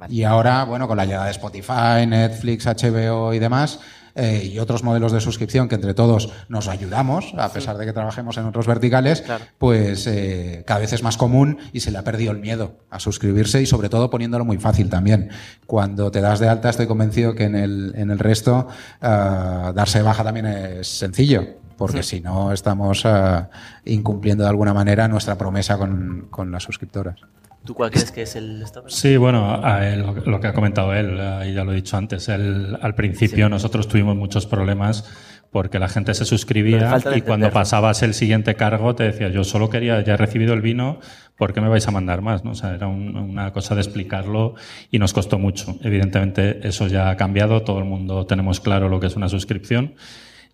[0.00, 0.12] Vale.
[0.14, 3.78] Y ahora, bueno, con la llegada de Spotify, Netflix, HBO y demás,
[4.16, 7.92] eh, y otros modelos de suscripción que entre todos nos ayudamos, a pesar de que
[7.92, 9.44] trabajemos en otros verticales, Claro.
[9.58, 12.98] pues eh, cada vez es más común y se le ha perdido el miedo a
[12.98, 15.30] suscribirse y sobre todo poniéndolo muy fácil también.
[15.66, 18.66] Cuando te das de alta, estoy convencido que en el, en el resto
[19.00, 21.44] ah, darse de baja también es sencillo.
[21.76, 23.48] Porque si no, estamos ah,
[23.86, 27.20] incumpliendo de alguna manera nuestra promesa con, con las suscriptoras.
[27.64, 28.64] ¿Tú cuál crees que es el?
[28.88, 32.28] Sí, bueno, a él, lo, que- ha comentado él, y ya lo he dicho antes,
[32.28, 35.04] él, al principio nosotros tuvimos muchos problemas
[35.52, 36.78] porque la gente se suscribía
[37.16, 40.62] y cuando pasabas el siguiente cargo te decía, yo solo quería, ya he recibido el
[40.62, 41.00] vino,
[41.36, 42.44] ¿por qué me vais a mandar más?
[42.44, 42.52] ¿no?
[42.52, 44.54] O sea, era un- una cosa de explicarlo
[44.92, 45.76] y nos costó mucho.
[45.82, 49.94] Evidentemente eso ya ha cambiado, todo el mundo tenemos claro lo que es una suscripción.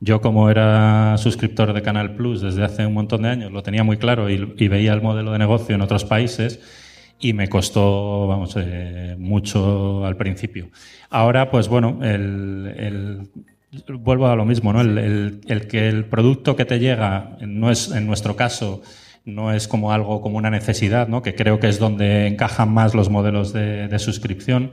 [0.00, 3.84] Yo como era suscriptor de Canal Plus desde hace un montón de años, lo tenía
[3.84, 6.58] muy claro y, y veía el modelo de negocio en otros países
[7.18, 10.68] y me costó, vamos, eh, mucho al principio.
[11.10, 13.28] Ahora, pues bueno, el, el-
[13.98, 14.80] vuelvo a lo mismo, ¿no?
[14.80, 18.82] El, el- el que el producto que te llega no es, en nuestro caso,
[19.24, 21.22] no es como algo como una necesidad, ¿no?
[21.22, 24.70] Que creo que es donde encajan más los modelos de, de suscripción.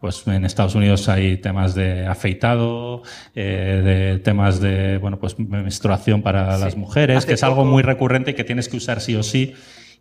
[0.00, 3.02] Pues en Estados Unidos hay temas de afeitado,
[3.34, 7.82] eh, de temas de bueno pues menstruación para las mujeres, Hace que es algo muy
[7.82, 9.54] recurrente y que tienes que usar sí o sí.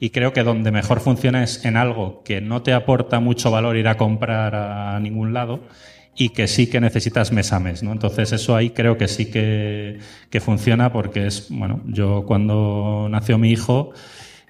[0.03, 3.77] Y creo que donde mejor funciona es en algo que no te aporta mucho valor
[3.77, 5.61] ir a comprar a ningún lado
[6.13, 7.93] y que sí que necesitas mes a mes, ¿no?
[7.93, 13.37] Entonces eso ahí creo que sí que, que funciona porque es, bueno, yo cuando nació
[13.37, 13.93] mi hijo,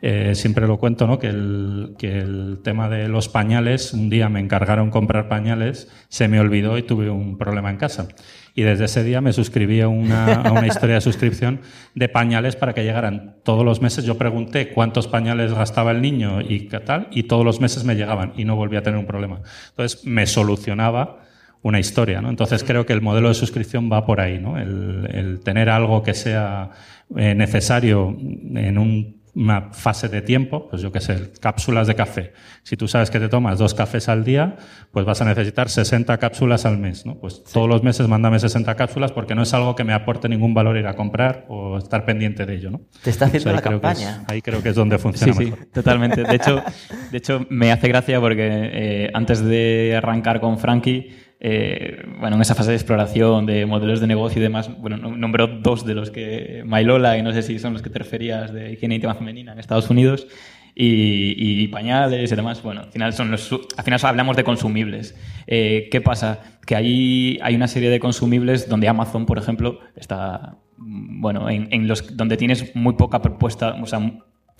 [0.06, 1.18] eh, siempre lo cuento, ¿no?
[1.18, 6.28] Que el, que el tema de los pañales, un día me encargaron comprar pañales, se
[6.28, 8.10] me olvidó y tuve un problema en casa.
[8.54, 11.62] Y desde ese día me suscribí a una, a una historia de suscripción
[11.96, 14.04] de pañales para que llegaran todos los meses.
[14.04, 17.96] Yo pregunté cuántos pañales gastaba el niño y qué tal, y todos los meses me
[17.96, 19.40] llegaban y no volví a tener un problema.
[19.70, 21.20] Entonces me solucionaba
[21.62, 22.30] una historia, ¿no?
[22.30, 24.60] Entonces creo que el modelo de suscripción va por ahí, ¿no?
[24.60, 26.72] El, el tener algo que sea
[27.16, 32.34] eh, necesario en un una fase de tiempo, pues yo qué sé, cápsulas de café.
[32.62, 34.58] Si tú sabes que te tomas dos cafés al día,
[34.92, 37.16] pues vas a necesitar 60 cápsulas al mes, ¿no?
[37.16, 40.54] Pues todos los meses mándame 60 cápsulas porque no es algo que me aporte ningún
[40.54, 42.82] valor ir a comprar o estar pendiente de ello, ¿no?
[43.04, 44.24] Te está haciendo ahí la es- campaña.
[44.28, 45.60] ahí creo que es donde funciona Sí, mejor.
[45.60, 46.24] sí, totalmente.
[46.24, 46.64] De hecho,
[47.12, 51.10] de hecho, me hace gracia porque eh, antes de arrancar con Frankie,
[51.44, 55.18] eh, bueno, en esa fase de exploración de modelos de negocio y demás, bueno, nom-
[55.18, 58.52] nombró dos de los que Mailola, y no sé si son los que te referías
[58.54, 60.28] de higiene íntima femenina en Estados Unidos,
[60.76, 62.64] y, pañales y demás.
[62.64, 65.16] Bueno, al final, son los, al final hablamos de consumibles.
[65.46, 66.40] Eh, ¿Qué pasa?
[66.66, 71.68] Que ahí hay una serie de consumibles donde Amazon, por ejemplo, está, mm, bueno, en,
[71.72, 74.00] en los donde tienes muy poca propuesta, o sea,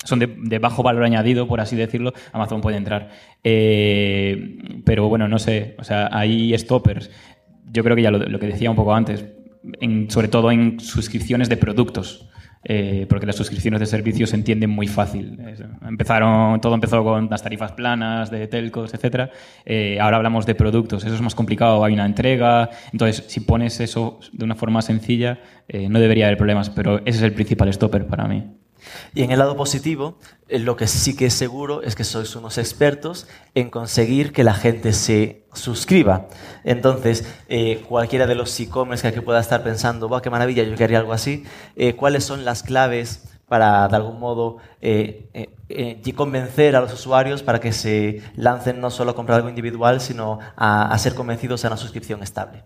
[0.02, 3.10] son de, bajo valor añadido, por así decirlo, Amazon puede entrar.
[3.42, 7.10] Eh, pero bueno, no sé, o sea, hay stoppers.
[7.72, 9.24] Yo creo que ya lo, lo que decía un poco antes,
[10.08, 12.28] sobre todo en suscripciones de productos.
[12.64, 15.38] eh, porque las suscripciones de servicios se entienden muy fácil.
[15.86, 19.30] Empezaron, todo empezó con las tarifas planas de telcos, etcétera.
[19.66, 21.04] Eh, ahora hablamos de productos.
[21.04, 21.84] Eso es más complicado.
[21.84, 22.70] Hay una entrega.
[22.92, 26.70] Entonces, si pones eso de una forma sencilla, eh, no debería haber problemas.
[26.70, 28.44] Pero ese es el principal stopper para mí.
[29.14, 30.18] Y en el lado positivo,
[30.48, 34.44] eh, lo que sí que es seguro es que sois unos expertos en conseguir que
[34.44, 36.28] la gente se suscriba.
[36.64, 40.76] Entonces, eh, cualquiera de los e-commerce que aquí pueda estar pensando, ¡guau, qué maravilla, yo
[40.76, 41.44] quería algo así!
[41.76, 44.56] eh, ¿Cuáles son las claves para, de algún modo,
[46.16, 50.38] convencer a los usuarios para que se lancen no solo a comprar algo individual, sino
[50.56, 52.64] a, a ser convencidos a una suscripción estable?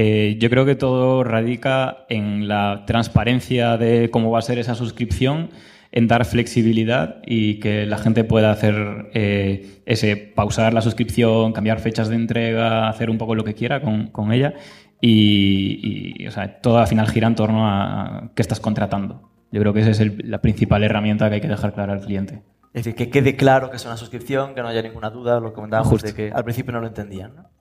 [0.00, 4.76] Eh, yo creo que todo radica en la transparencia de cómo va a ser esa
[4.76, 5.50] suscripción,
[5.90, 11.80] en dar flexibilidad y que la gente pueda hacer eh, ese pausar la suscripción, cambiar
[11.80, 14.54] fechas de entrega, hacer un poco lo que quiera con, con ella
[15.00, 19.28] y, y, o sea, todo al final gira en torno a qué estás contratando.
[19.50, 22.00] Yo creo que esa es el- la principal herramienta que hay que dejar clara al
[22.02, 22.42] cliente.
[22.72, 25.52] Es decir, que quede claro que es una suscripción, que no haya ninguna duda, lo
[25.54, 26.06] comentábamos Justo.
[26.06, 27.34] de que al principio no lo entendían.
[27.34, 27.57] ¿no?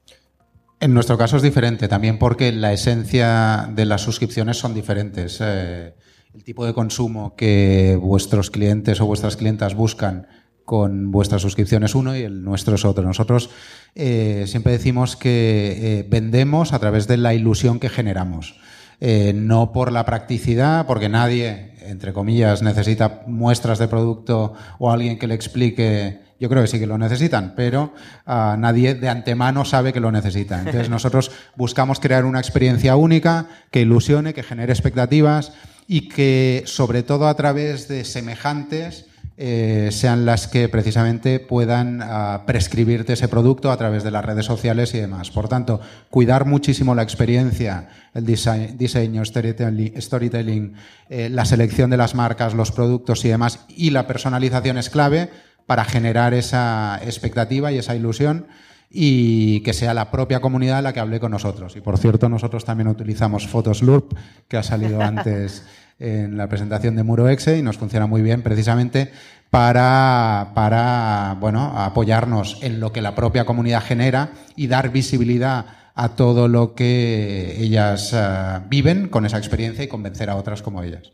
[0.79, 5.39] En nuestro caso es diferente, también porque la esencia de las suscripciones son diferentes.
[5.41, 5.95] Eh,
[6.35, 10.27] el tipo de consumo que vuestros clientes o vuestras clientas buscan
[10.65, 13.03] con vuestra suscripción es uno y el nuestro es otro.
[13.03, 13.49] Nosotros
[13.95, 18.59] eh, siempre decimos que eh, vendemos a través de la ilusión que generamos.
[18.99, 25.27] No por la practicidad, porque nadie, entre comillas, necesita muestras de producto o alguien que
[25.27, 26.26] le explique.
[26.39, 27.93] Yo creo que sí que lo necesitan, pero
[28.25, 30.59] ah, nadie de antemano sabe que lo necesita.
[30.59, 35.53] Entonces nosotros buscamos crear una experiencia única que ilusione, que genere expectativas
[35.87, 39.05] y que, sobre todo a través de semejantes,
[39.39, 44.45] eh, sean las que precisamente puedan ah, prescribirte ese producto a través de las redes
[44.45, 45.29] sociales y demás.
[45.29, 50.73] Por tanto, cuidar muchísimo la experiencia, el dise- diseño, storytelling, storytelling,
[51.09, 55.29] eh, la selección de las marcas, los productos y demás, y la personalización es clave
[55.67, 58.47] para generar esa expectativa y esa ilusión
[58.89, 61.75] y que sea la propia comunidad la que hable con nosotros.
[61.75, 64.13] Y por cierto, nosotros también utilizamos Photoslurp,
[64.47, 65.63] que ha salido antes
[65.99, 69.11] en la presentación de Muro Exe y nos funciona muy bien precisamente
[69.49, 76.09] para, para bueno, apoyarnos en lo que la propia comunidad genera y dar visibilidad a
[76.09, 81.11] todo lo que ellas eh, viven con esa experiencia y convencer a otras como ellas.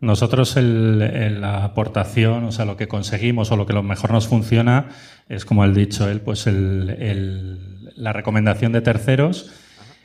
[0.00, 4.28] Nosotros el- la aportación, o sea, lo que conseguimos o lo que lo mejor nos
[4.28, 4.88] funciona
[5.28, 9.50] es, como ha dicho él, pues el- la recomendación de terceros,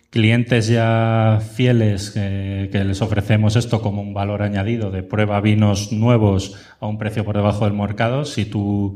[0.09, 5.91] clientes ya fieles que, que les ofrecemos esto como un valor añadido de prueba vinos
[5.91, 8.25] nuevos a un precio por debajo del mercado.
[8.25, 8.95] Si tu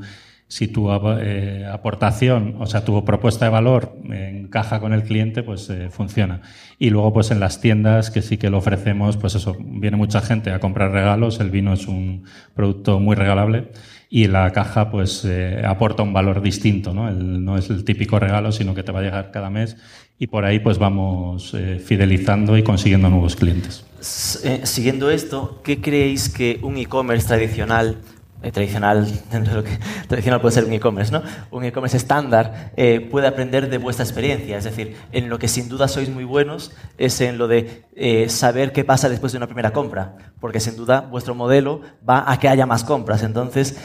[0.50, 5.70] si tu eh, aportación, o sea, tu propuesta de valor encaja con el cliente, pues
[5.70, 6.42] eh, funciona.
[6.80, 10.22] Y luego, pues en las tiendas que sí que lo ofrecemos, pues eso, viene mucha
[10.22, 12.24] gente a comprar regalos, el vino es un
[12.56, 13.72] producto muy regalable
[14.10, 17.12] y la caja pues eh, aporta un valor distinto, ¿no?
[17.12, 19.76] no es el típico regalo, sino que te va a llegar cada mes
[20.18, 23.86] y por ahí pues vamos fidelizando y consiguiendo nuevos clientes.
[24.00, 27.98] siguiendo esto, ¿qué creéis que un e-commerce tradicional
[28.44, 29.08] eh, tradicional,
[30.08, 31.24] tradicional puede ser un e-commerce, ¿no?
[31.50, 34.60] Un e-commerce estándar eh, puede aprender de vuestra experiencia.
[34.60, 38.30] Es decir, en lo que sin duda sois muy buenos es en lo de eh,
[38.30, 42.38] saber qué pasa después de una primera compra, porque sin duda vuestro modelo va a
[42.38, 43.24] que haya más compras.
[43.24, 43.76] Entonces,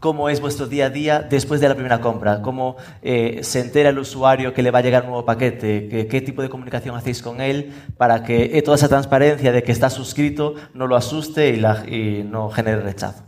[0.00, 2.42] ¿cómo es vuestro día a día después de la primera compra?
[2.42, 6.08] ¿Cómo se entera el usuario que le va a llegar un nuevo paquete?
[6.10, 9.88] ¿Qué, tipo de comunicación hacéis con él para que toda esa transparencia de que está
[9.88, 13.27] suscrito no lo asuste y no genere rechazo?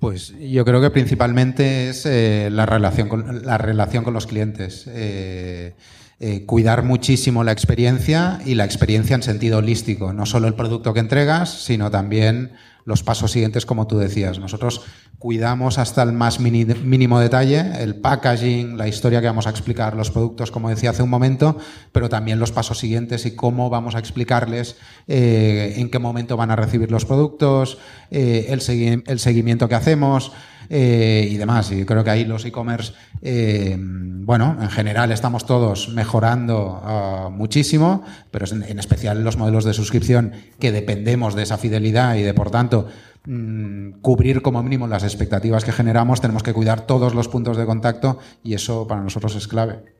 [0.00, 4.84] Pues yo creo que principalmente es eh, la, relación con, la relación con los clientes.
[4.88, 5.74] Eh,
[6.20, 10.12] eh, cuidar muchísimo la experiencia y la experiencia en sentido holístico.
[10.12, 12.52] No solo el producto que entregas, sino también
[12.84, 14.38] los pasos siguientes, como tú decías.
[14.38, 14.82] Nosotros
[15.18, 20.12] cuidamos hasta el más mínimo detalle, el packaging, la historia que vamos a explicar, los
[20.12, 21.58] productos, como decía hace un momento,
[21.90, 24.76] pero también los pasos siguientes y cómo vamos a explicarles
[25.08, 27.78] eh, en qué momento van a recibir los productos,
[28.12, 30.32] eh, el, seguimiento que hacemos.
[30.70, 31.72] Eh, y demás.
[31.72, 38.44] Y creo que ahí los e-commerce, bueno, en general estamos todos mejorando ah, muchísimo, pero
[38.52, 42.50] en, en, especial los modelos de suscripción que dependemos de esa fidelidad y de, por
[42.50, 42.86] tanto,
[43.26, 47.66] mm, cubrir como mínimo las expectativas que generamos, tenemos que cuidar todos los puntos de
[47.66, 49.97] contacto y eso para nosotros es clave.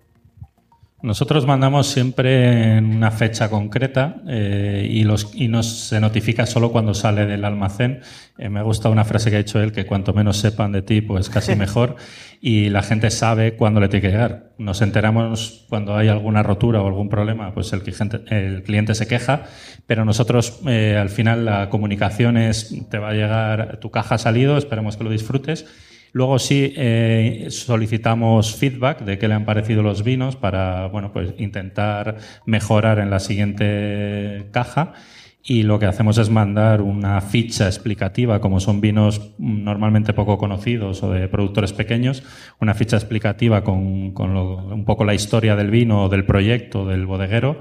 [1.00, 6.72] Nosotros mandamos siempre en una fecha concreta eh, y, los, y nos se notifica solo
[6.72, 8.00] cuando sale del almacén.
[8.36, 11.00] Eh, me gusta una frase que ha dicho él, que cuanto menos sepan de ti,
[11.00, 11.94] pues casi mejor.
[12.40, 14.50] y la gente sabe cuándo le tiene que llegar.
[14.58, 19.06] Nos enteramos cuando hay alguna rotura o algún problema, pues el cliente, el cliente se
[19.06, 19.44] queja,
[19.86, 24.18] pero nosotros eh, al final la comunicación es, te va a llegar, tu caja ha
[24.18, 25.64] salido, esperemos que lo disfrutes
[26.12, 31.34] Luego sí eh, solicitamos feedback de qué le han parecido los vinos para bueno, pues
[31.38, 32.16] intentar
[32.46, 34.94] mejorar en la siguiente caja.
[35.42, 41.02] Y lo que hacemos es mandar una ficha explicativa, como son vinos normalmente poco conocidos
[41.02, 42.22] o de productores pequeños,
[42.60, 47.60] una ficha explicativa con, un poco la historia del vino del proyecto del bodeguero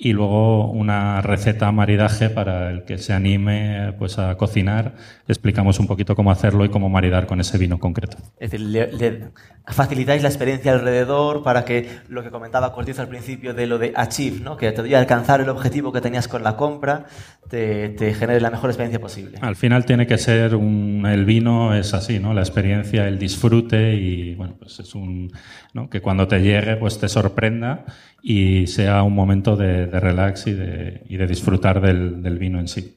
[0.00, 4.94] y luego una receta maridaje para el que se anime pues, a cocinar.
[5.26, 8.16] Explicamos un poquito cómo hacerlo y cómo maridar con ese vino concreto.
[8.38, 9.32] Es decir,
[9.66, 13.92] facilitáis la experiencia alrededor para que lo que comentaba Cortizo al principio de lo de
[13.96, 14.56] achieve, ¿no?
[14.56, 17.06] que te alcanzar el objetivo que tenías con la compra,
[17.48, 19.38] te, te, genere la mejor experiencia posible.
[19.40, 22.34] Al final tiene que ser un, el vino es así, ¿no?
[22.34, 25.32] La experiencia, el disfrute y bueno, pues es un
[25.72, 25.88] ¿no?
[25.88, 27.84] que cuando te llegue pues te sorprenda
[28.22, 32.68] y sea un momento de, relax y de, y de disfrutar del, del, vino en
[32.68, 32.96] sí.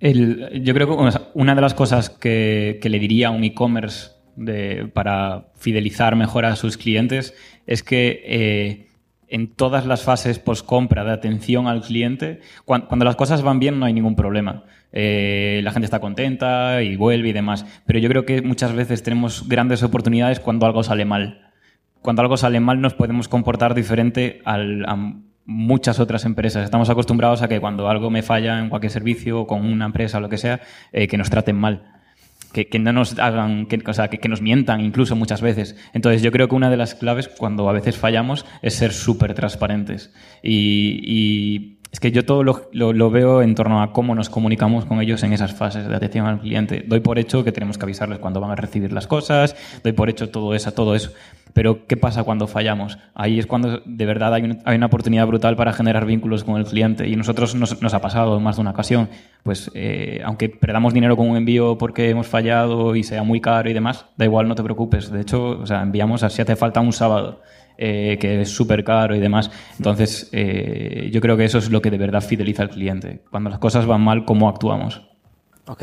[0.00, 4.10] yo creo que una de las cosas que, que le diría a un e-commerce
[4.92, 7.34] para fidelizar mejor a sus clientes
[7.66, 8.88] es que eh,
[9.28, 13.86] en todas las fases post-compra de atención al cliente, cuando, las cosas van bien no
[13.86, 14.64] hay ningún problema.
[14.92, 17.66] Eh, la gente está contenta y vuelve y demás.
[17.86, 21.40] Pero yo creo que muchas veces tenemos grandes oportunidades cuando algo sale mal
[22.04, 25.14] cuando algo sale mal nos podemos comportar diferente al, a
[25.46, 26.64] muchas otras empresas.
[26.64, 30.18] Estamos acostumbrados a que cuando algo me falla en cualquier servicio o con una empresa
[30.18, 30.60] o lo que sea,
[30.92, 31.93] eh, que nos traten mal.
[32.54, 35.76] Que, que, no nos hagan, que, o sea, que, nos mientan incluso muchas veces.
[35.92, 39.34] Entonces yo creo que una de las claves cuando a veces fallamos es ser súper
[39.34, 40.14] transparentes.
[40.42, 44.84] Y, y, es que yo todo lo, lo, veo en torno a cómo nos comunicamos
[44.84, 46.82] con ellos en esas fases de atención al cliente.
[46.84, 49.54] Doy por hecho que tenemos que avisarles cuando van a recibir las cosas,
[49.84, 51.12] doy por hecho todo eso, todo eso.
[51.52, 52.98] Pero ¿qué pasa cuando fallamos?
[53.14, 56.56] Ahí es cuando de verdad hay, un, hay una oportunidad brutal para generar vínculos con
[56.56, 57.06] el cliente.
[57.06, 59.08] Y nosotros nos, nos ha pasado más de una ocasión.
[59.44, 63.70] Pues eh, aunque perdamos dinero con un envío porque hemos fallado y sea muy caro
[63.70, 65.12] y demás, da igual, no te preocupes.
[65.12, 67.40] De hecho, o enviamos si hace falta un sábado.
[67.76, 69.50] Eh, que es súper caro y demás.
[69.78, 73.20] Entonces, eh, yo creo que eso es lo que de verdad fideliza al cliente.
[73.30, 75.02] Cuando las cosas van mal, ¿cómo actuamos?
[75.66, 75.82] Ok.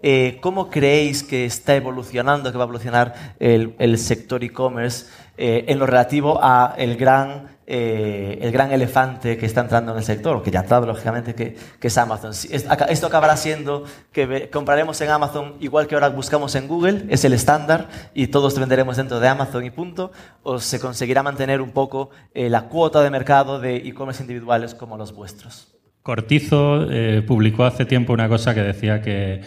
[0.00, 5.06] Eh, ¿Cómo creéis que está evolucionando, que va a evolucionar el, el sector e-commerce
[5.40, 9.98] eh, en lo relativo a el gran, eh, el gran elefante que está entrando en
[9.98, 12.32] el sector, que ya ha entrado lógicamente, que, es Amazon?
[12.32, 17.34] Esto acabará siendo que compraremos en Amazon igual que ahora buscamos en Google, es el
[17.34, 20.10] estándar y todos venderemos dentro de Amazon y punto,
[20.42, 24.96] o se conseguirá mantener un poco eh, la cuota de mercado de e-commerce individuales como
[24.96, 25.72] los vuestros.
[26.02, 26.86] Cortizo
[27.28, 29.42] publicó hace tiempo una cosa que decía que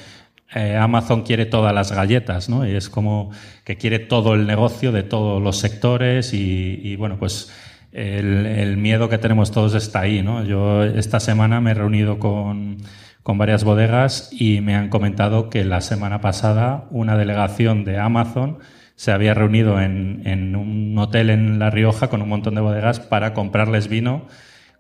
[0.54, 2.68] eh, Amazon quiere todas las galletas, ¿no?
[2.68, 3.32] Y es como
[3.64, 7.52] que quiere todo el negocio de todos los sectores y, bueno, pues
[7.94, 10.44] el, miedo que tenemos todos está ahí, ¿no?
[10.44, 12.78] Yo esta semana me he reunido con,
[13.24, 18.60] con varias bodegas y me han comentado que la semana pasada una delegación de Amazon
[18.96, 23.00] se había reunido en, en un hotel en La Rioja con un montón de bodegas
[23.00, 24.28] para comprarles vino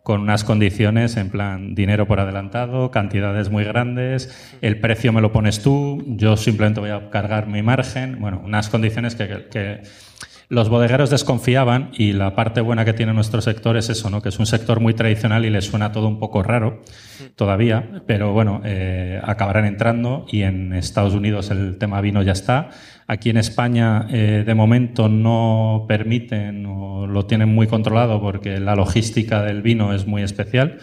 [0.04, 5.32] con unas condiciones en plan dinero por adelantado, cantidades muy grandes, el precio me lo
[5.32, 9.82] pones tú, yo simplemente voy a cargar mi margen, bueno, unas condiciones que,
[10.50, 14.22] los bodegueros desconfiaban y la parte buena que tiene nuestro sector es eso, ¿no?
[14.22, 16.82] que es un sector muy tradicional y les suena todo un poco raro
[17.38, 22.70] todavía, pero bueno, eh, acabarán entrando y en Estados Unidos el tema vino ya está.
[23.12, 28.74] Aquí en España eh, de momento no permiten o lo tienen muy controlado porque la
[28.74, 30.78] logística del vino es muy especial,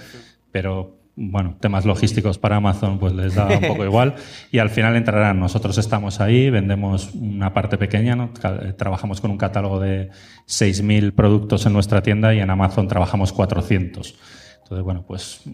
[0.52, 4.16] pero bueno, temas logísticos para Amazon pues les da un poco igual
[4.52, 5.40] y al final entrarán.
[5.40, 8.34] Nosotros estamos ahí, vendemos una parte pequeña, ¿no?
[8.76, 10.10] trabajamos con un catálogo de
[10.46, 14.18] 6.000 productos en nuestra tienda y en Amazon trabajamos 400.
[14.64, 15.44] Entonces, bueno, pues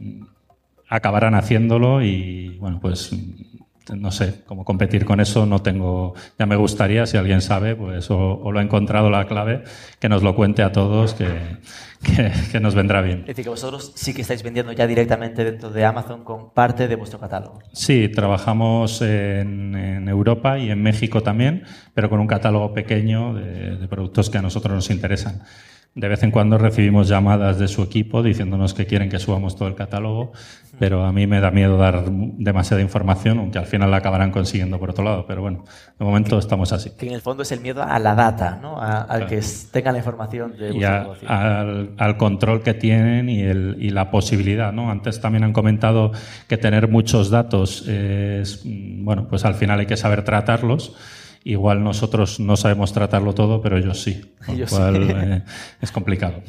[0.88, 3.12] acabarán haciéndolo y, bueno, pues
[3.92, 8.10] no sé cómo competir con eso, no tengo, ya me gustaría, si alguien sabe, pues
[8.10, 9.64] o, lo ha encontrado la clave,
[9.98, 11.28] que nos lo cuente a todos, que,
[12.50, 13.20] que, nos vendrá bien.
[13.20, 16.88] Es decir, que vosotros sí que estáis vendiendo ya directamente dentro de Amazon con parte
[16.88, 17.60] de vuestro catálogo.
[17.72, 21.64] Sí, trabajamos en, Europa y en México también,
[21.94, 25.42] pero con un catálogo pequeño de productos que a nosotros nos interesan.
[25.94, 29.68] De vez en cuando recibimos llamadas de su equipo diciéndonos que quieren que subamos todo
[29.68, 30.32] el catálogo,
[30.80, 34.80] pero a mí me da miedo dar demasiada información, aunque al final la acabarán consiguiendo
[34.80, 35.24] por otro lado.
[35.24, 35.64] Pero bueno,
[35.96, 36.90] de momento estamos así.
[36.98, 38.80] Que en el fondo es el miedo a la data, ¿no?
[38.80, 39.40] al que
[39.70, 44.90] tenga la información de y al, control que tienen y, el, y, la posibilidad, ¿no?
[44.90, 46.10] Antes también han comentado
[46.48, 50.96] que tener muchos datos es, bueno, pues al final hay que saber tratarlos
[51.46, 54.32] Igual nosotros no sabemos tratarlo todo, pero ellos sí.
[54.48, 55.42] Eh,
[55.80, 56.42] es complicado.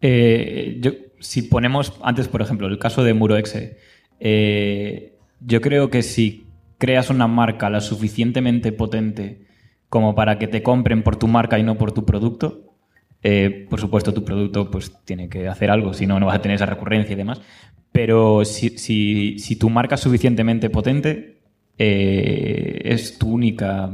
[0.00, 3.78] Eh, yo, si ponemos antes, por ejemplo, el caso de Muroexe,
[4.20, 6.46] eh, yo creo que si
[6.78, 9.46] creas una marca la suficientemente potente
[9.90, 12.72] como para que te compren por tu marca y no por tu producto,
[13.68, 16.54] por supuesto tu producto pues tiene que hacer algo, si no, no vas a tener
[16.54, 17.40] esa recurrencia y demás.
[17.92, 18.78] Pero si,
[19.38, 21.35] si tu marca es suficientemente potente,
[21.78, 23.90] eh, es tu única,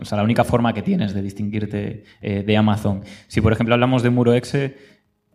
[0.00, 3.02] o sea, la única forma que tienes de distinguirte eh, de Amazon.
[3.28, 4.76] Si, por ejemplo, hablamos de MuroExe,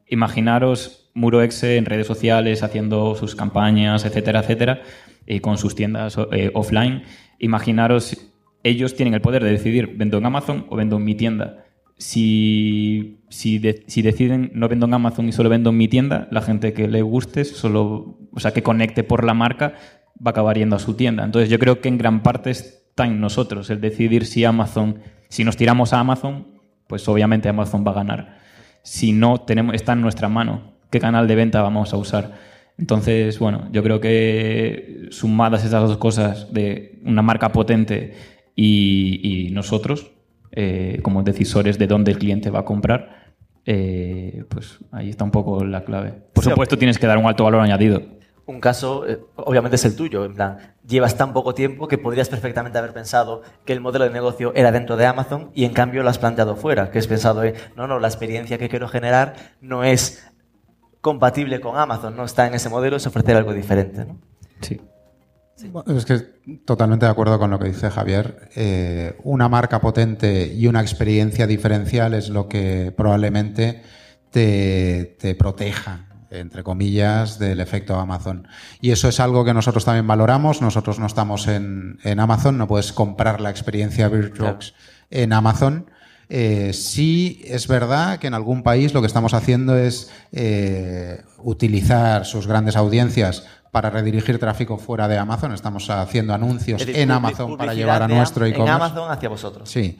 [0.07, 4.81] imaginaros MuroExe en redes sociales haciendo sus campañas, etcétera, etcétera,
[5.25, 7.03] y con sus tiendas eh, offline.
[7.39, 8.17] Imaginaros,
[8.63, 11.65] ellos tienen el poder de decidir, vendo en Amazon o vendo en mi tienda.
[11.97, 16.41] Si, si, si, deciden no vendo en Amazon y solo vendo en mi tienda, la
[16.41, 19.73] gente que le guste, solo, o sea, que conecte por la marca,
[20.25, 21.23] va a acabar yendo a su tienda.
[21.23, 24.99] Entonces yo creo que en gran parte está en nosotros el decidir si Amazon,
[25.29, 26.47] si nos tiramos a Amazon,
[26.87, 28.39] pues obviamente Amazon va a ganar.
[28.83, 32.33] Si no, tenemos, está en nuestra mano qué canal de venta vamos a usar.
[32.77, 38.13] Entonces, bueno, yo creo que sumadas esas dos cosas de una marca potente
[38.55, 40.11] y, nosotros,
[40.51, 43.33] eh, como decisores de dónde el cliente va a comprar,
[43.65, 46.13] eh, pues ahí está un poco la clave.
[46.33, 48.18] Por supuesto, tienes que dar un alto valor añadido
[48.49, 52.29] un caso, eh, obviamente es el tuyo, en plan, llevas tan poco tiempo que podrías
[52.29, 56.01] perfectamente haber pensado que el modelo de negocio era dentro de Amazon y en cambio
[56.01, 57.43] lo has planteado fuera, que has pensado,
[57.75, 60.25] no, no, la experiencia que quiero generar no es
[60.99, 64.05] compatible con Amazon, no está en ese modelo, es ofrecer algo diferente.
[64.05, 64.17] ¿no?
[64.61, 64.81] Sí.
[65.87, 66.17] es que
[66.65, 68.49] totalmente de acuerdo con lo que dice Javier.
[68.55, 73.83] Eh, una marca potente y una experiencia diferencial es lo que probablemente
[74.31, 78.47] te, te proteja entre comillas, del efecto Amazon.
[78.81, 80.61] Y eso es algo que nosotros también valoramos.
[80.61, 84.73] Nosotros no estamos en, Amazon, no puedes comprar la experiencia Virtuox
[85.09, 85.89] en Amazon.
[86.31, 92.23] Eh, sí es verdad que en algún país lo que estamos haciendo es eh, utilizar
[92.25, 95.53] sus grandes audiencias para redirigir tráfico fuera de Amazon.
[95.53, 98.71] Estamos haciendo anuncios en Amazon para llevar a nuestro e-commerce.
[98.71, 99.69] En Amazon hacia vosotros.
[99.69, 99.97] Sí.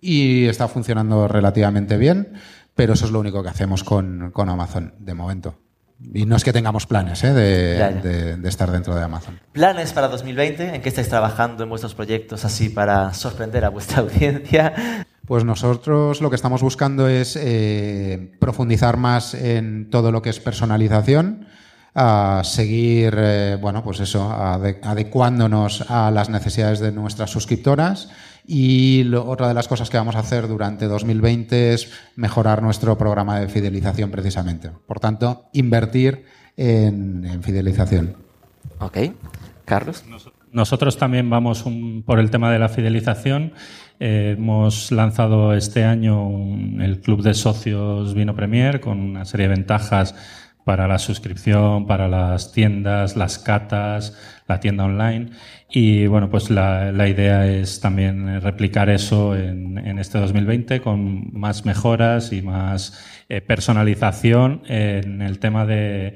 [0.00, 2.32] Y está funcionando relativamente bien,
[2.74, 5.67] pero eso es lo único que hacemos con Amazon de momento.
[6.00, 7.32] Y no es que tengamos planes ¿eh?
[7.32, 9.40] de, estar dentro de Amazon.
[9.52, 10.76] ¿Planes para 2020?
[10.76, 15.06] ¿En qué estáis trabajando en vuestros proyectos así para sorprender a vuestra audiencia?
[15.26, 20.38] Pues nosotros lo que estamos buscando es eh, profundizar más en todo lo que es
[20.40, 21.46] personalización,
[21.94, 28.08] a seguir, eh, bueno, pues eso, adecuándonos a las necesidades de nuestras suscriptoras
[28.50, 33.38] y otra de las cosas que vamos a hacer durante 2020 es mejorar nuestro programa
[33.38, 34.70] de fidelización precisamente.
[34.86, 36.24] Por tanto, invertir
[36.56, 38.16] en, fidelización.
[38.80, 38.98] Ok.
[39.66, 40.02] Carlos.
[40.50, 41.62] Nosotros también vamos
[42.06, 43.52] por el tema de la fidelización.
[44.00, 46.30] Eh, hemos lanzado este año
[46.80, 50.14] el Club de Socios Vino Premier con una serie de ventajas
[50.68, 54.14] para la suscripción, para las tiendas, las catas,
[54.46, 55.30] la tienda online.
[55.70, 62.34] Y bueno, pues la, idea es también replicar eso en, este 2020 con más mejoras
[62.34, 66.12] y más eh, personalización en el tema de,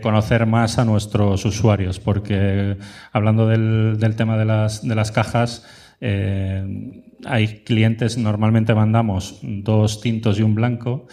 [0.00, 2.76] conocer más a nuestros usuarios, porque
[3.10, 5.66] hablando del, tema de las, de las cajas,
[6.00, 11.08] eh, hay clientes, normalmente mandamos dos tintos y un blanco,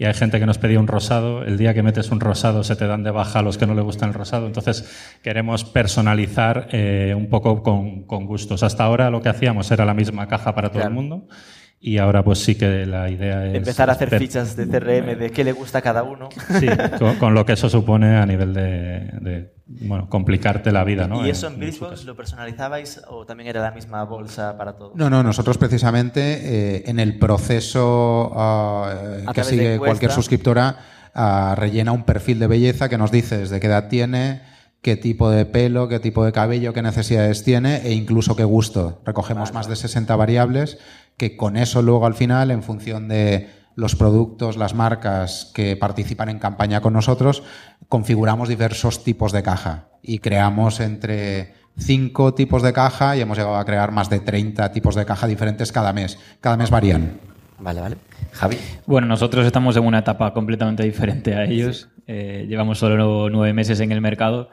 [0.00, 1.44] y hay gente que nos pedía un rosado.
[1.44, 3.74] El día que metes un rosado se te dan de baja a los que no
[3.74, 4.46] le gustan el rosado.
[4.46, 8.62] Entonces queremos personalizar eh, un poco con, con, gustos.
[8.62, 11.28] Hasta ahora lo que hacíamos era la misma caja para todo el mundo
[11.78, 13.56] y ahora pues sí que la idea es...
[13.56, 16.30] Empezar a hacer fichas de CRM de qué le gusta a cada uno.
[16.58, 16.66] Sí,
[17.18, 21.24] con, lo que eso supone a nivel de, bueno, complicarte la vida, ¿no?
[21.24, 24.96] ¿Y eso en, en lo personalizabais o también era la misma bolsa para todos?
[24.96, 26.20] No, no, nosotros precisamente
[26.78, 30.76] eh, en el proceso ah, que sigue cualquier suscriptora
[31.14, 34.42] ah, rellena un perfil de belleza que nos dice desde qué edad tiene,
[34.82, 39.00] qué tipo de pelo, qué tipo de cabello, qué necesidades tiene e incluso qué gusto.
[39.06, 40.78] Recogemos más de 60 variables
[41.16, 46.28] que con eso luego al final, en función de los productos, las marcas que participan
[46.28, 47.42] en campaña con nosotros,
[47.88, 53.56] configuramos diversos tipos de caja y creamos entre cinco tipos de caja y hemos llegado
[53.56, 56.18] a crear más de 30 tipos de caja diferentes cada mes.
[56.40, 57.20] Cada mes varían.
[57.58, 57.96] Vale, vale.
[58.32, 58.56] Javi.
[58.86, 61.88] Bueno, nosotros estamos en una etapa completamente diferente a ellos.
[62.06, 64.48] Eh, llevamos solo nueve meses en el mercado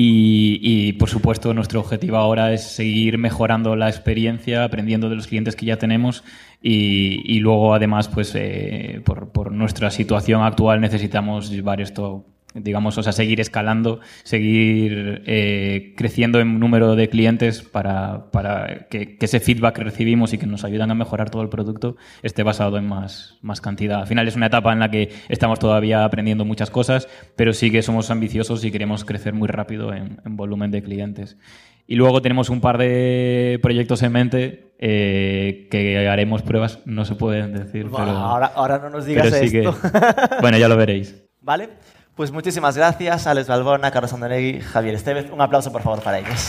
[0.00, 5.56] y, por supuesto, nuestro objetivo ahora es seguir mejorando la experiencia, aprendiendo de los clientes
[5.56, 6.22] que ya tenemos
[6.62, 12.24] y, luego, además, pues eh, por, por, nuestra situación actual necesitamos llevar esto
[12.54, 19.16] digamos, o sea, seguir escalando, seguir eh, creciendo en número de clientes para, para que,
[19.20, 22.78] ese feedback que recibimos y que nos ayudan a mejorar todo el producto esté basado
[22.78, 24.00] en más, más cantidad.
[24.00, 27.70] Al final es una etapa en la que estamos todavía aprendiendo muchas cosas, pero sí
[27.70, 31.36] que somos ambiciosos y queremos crecer muy rápido en, volumen de clientes.
[31.86, 37.14] Y luego tenemos un par de proyectos en mente eh, que haremos pruebas, no se
[37.14, 37.86] pueden decir.
[37.90, 39.76] pero, ahora, ahora no nos digas esto.
[40.40, 41.24] bueno, ya lo veréis.
[41.40, 41.70] ¿Vale?
[42.18, 45.30] Pues muchísimas gracias, Alex Balbona, Carlos Andonegui, Javier Estevez.
[45.30, 46.48] Un aplauso, por favor, para ellos.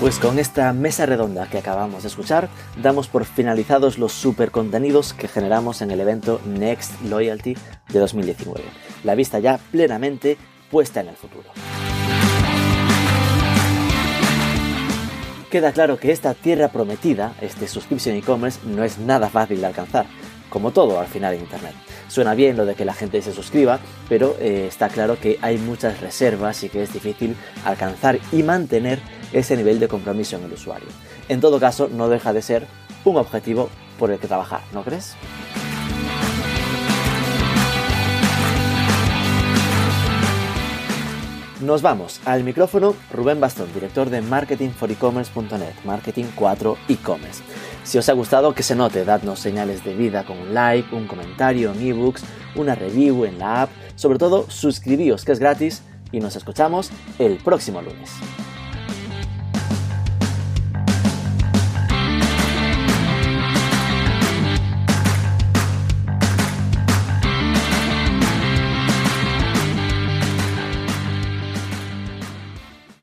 [0.00, 2.48] Pues con esta mesa redonda que acabamos de escuchar,
[2.82, 7.58] damos por finalizados los super contenidos que generamos en el evento Next Loyalty
[7.90, 8.62] de 2019.
[9.04, 10.38] La vista ya plenamente
[10.70, 11.50] puesta en el futuro.
[15.54, 20.04] Queda claro que esta tierra prometida, este subscription e-commerce, no es nada fácil de alcanzar,
[20.50, 21.74] como todo al final en Internet.
[22.08, 23.78] Suena bien lo de que la gente se suscriba,
[24.08, 28.98] pero eh, está claro que hay muchas reservas y que es difícil alcanzar y mantener
[29.32, 30.88] ese nivel de compromiso en el usuario.
[31.28, 32.66] En todo caso, no deja de ser
[33.04, 35.14] un objetivo por el que trabajar, ¿no crees?
[41.64, 47.42] Nos vamos al micrófono Rubén Bastón, director de Marketing for E-Commerce.net, Marketing 4 E-Commerce.
[47.84, 51.06] Si os ha gustado, que se note, dadnos señales de vida con un like, un
[51.06, 52.22] comentario en ebooks,
[52.56, 57.38] una review en la app, sobre todo suscribíos que es gratis y nos escuchamos el
[57.38, 58.10] próximo lunes.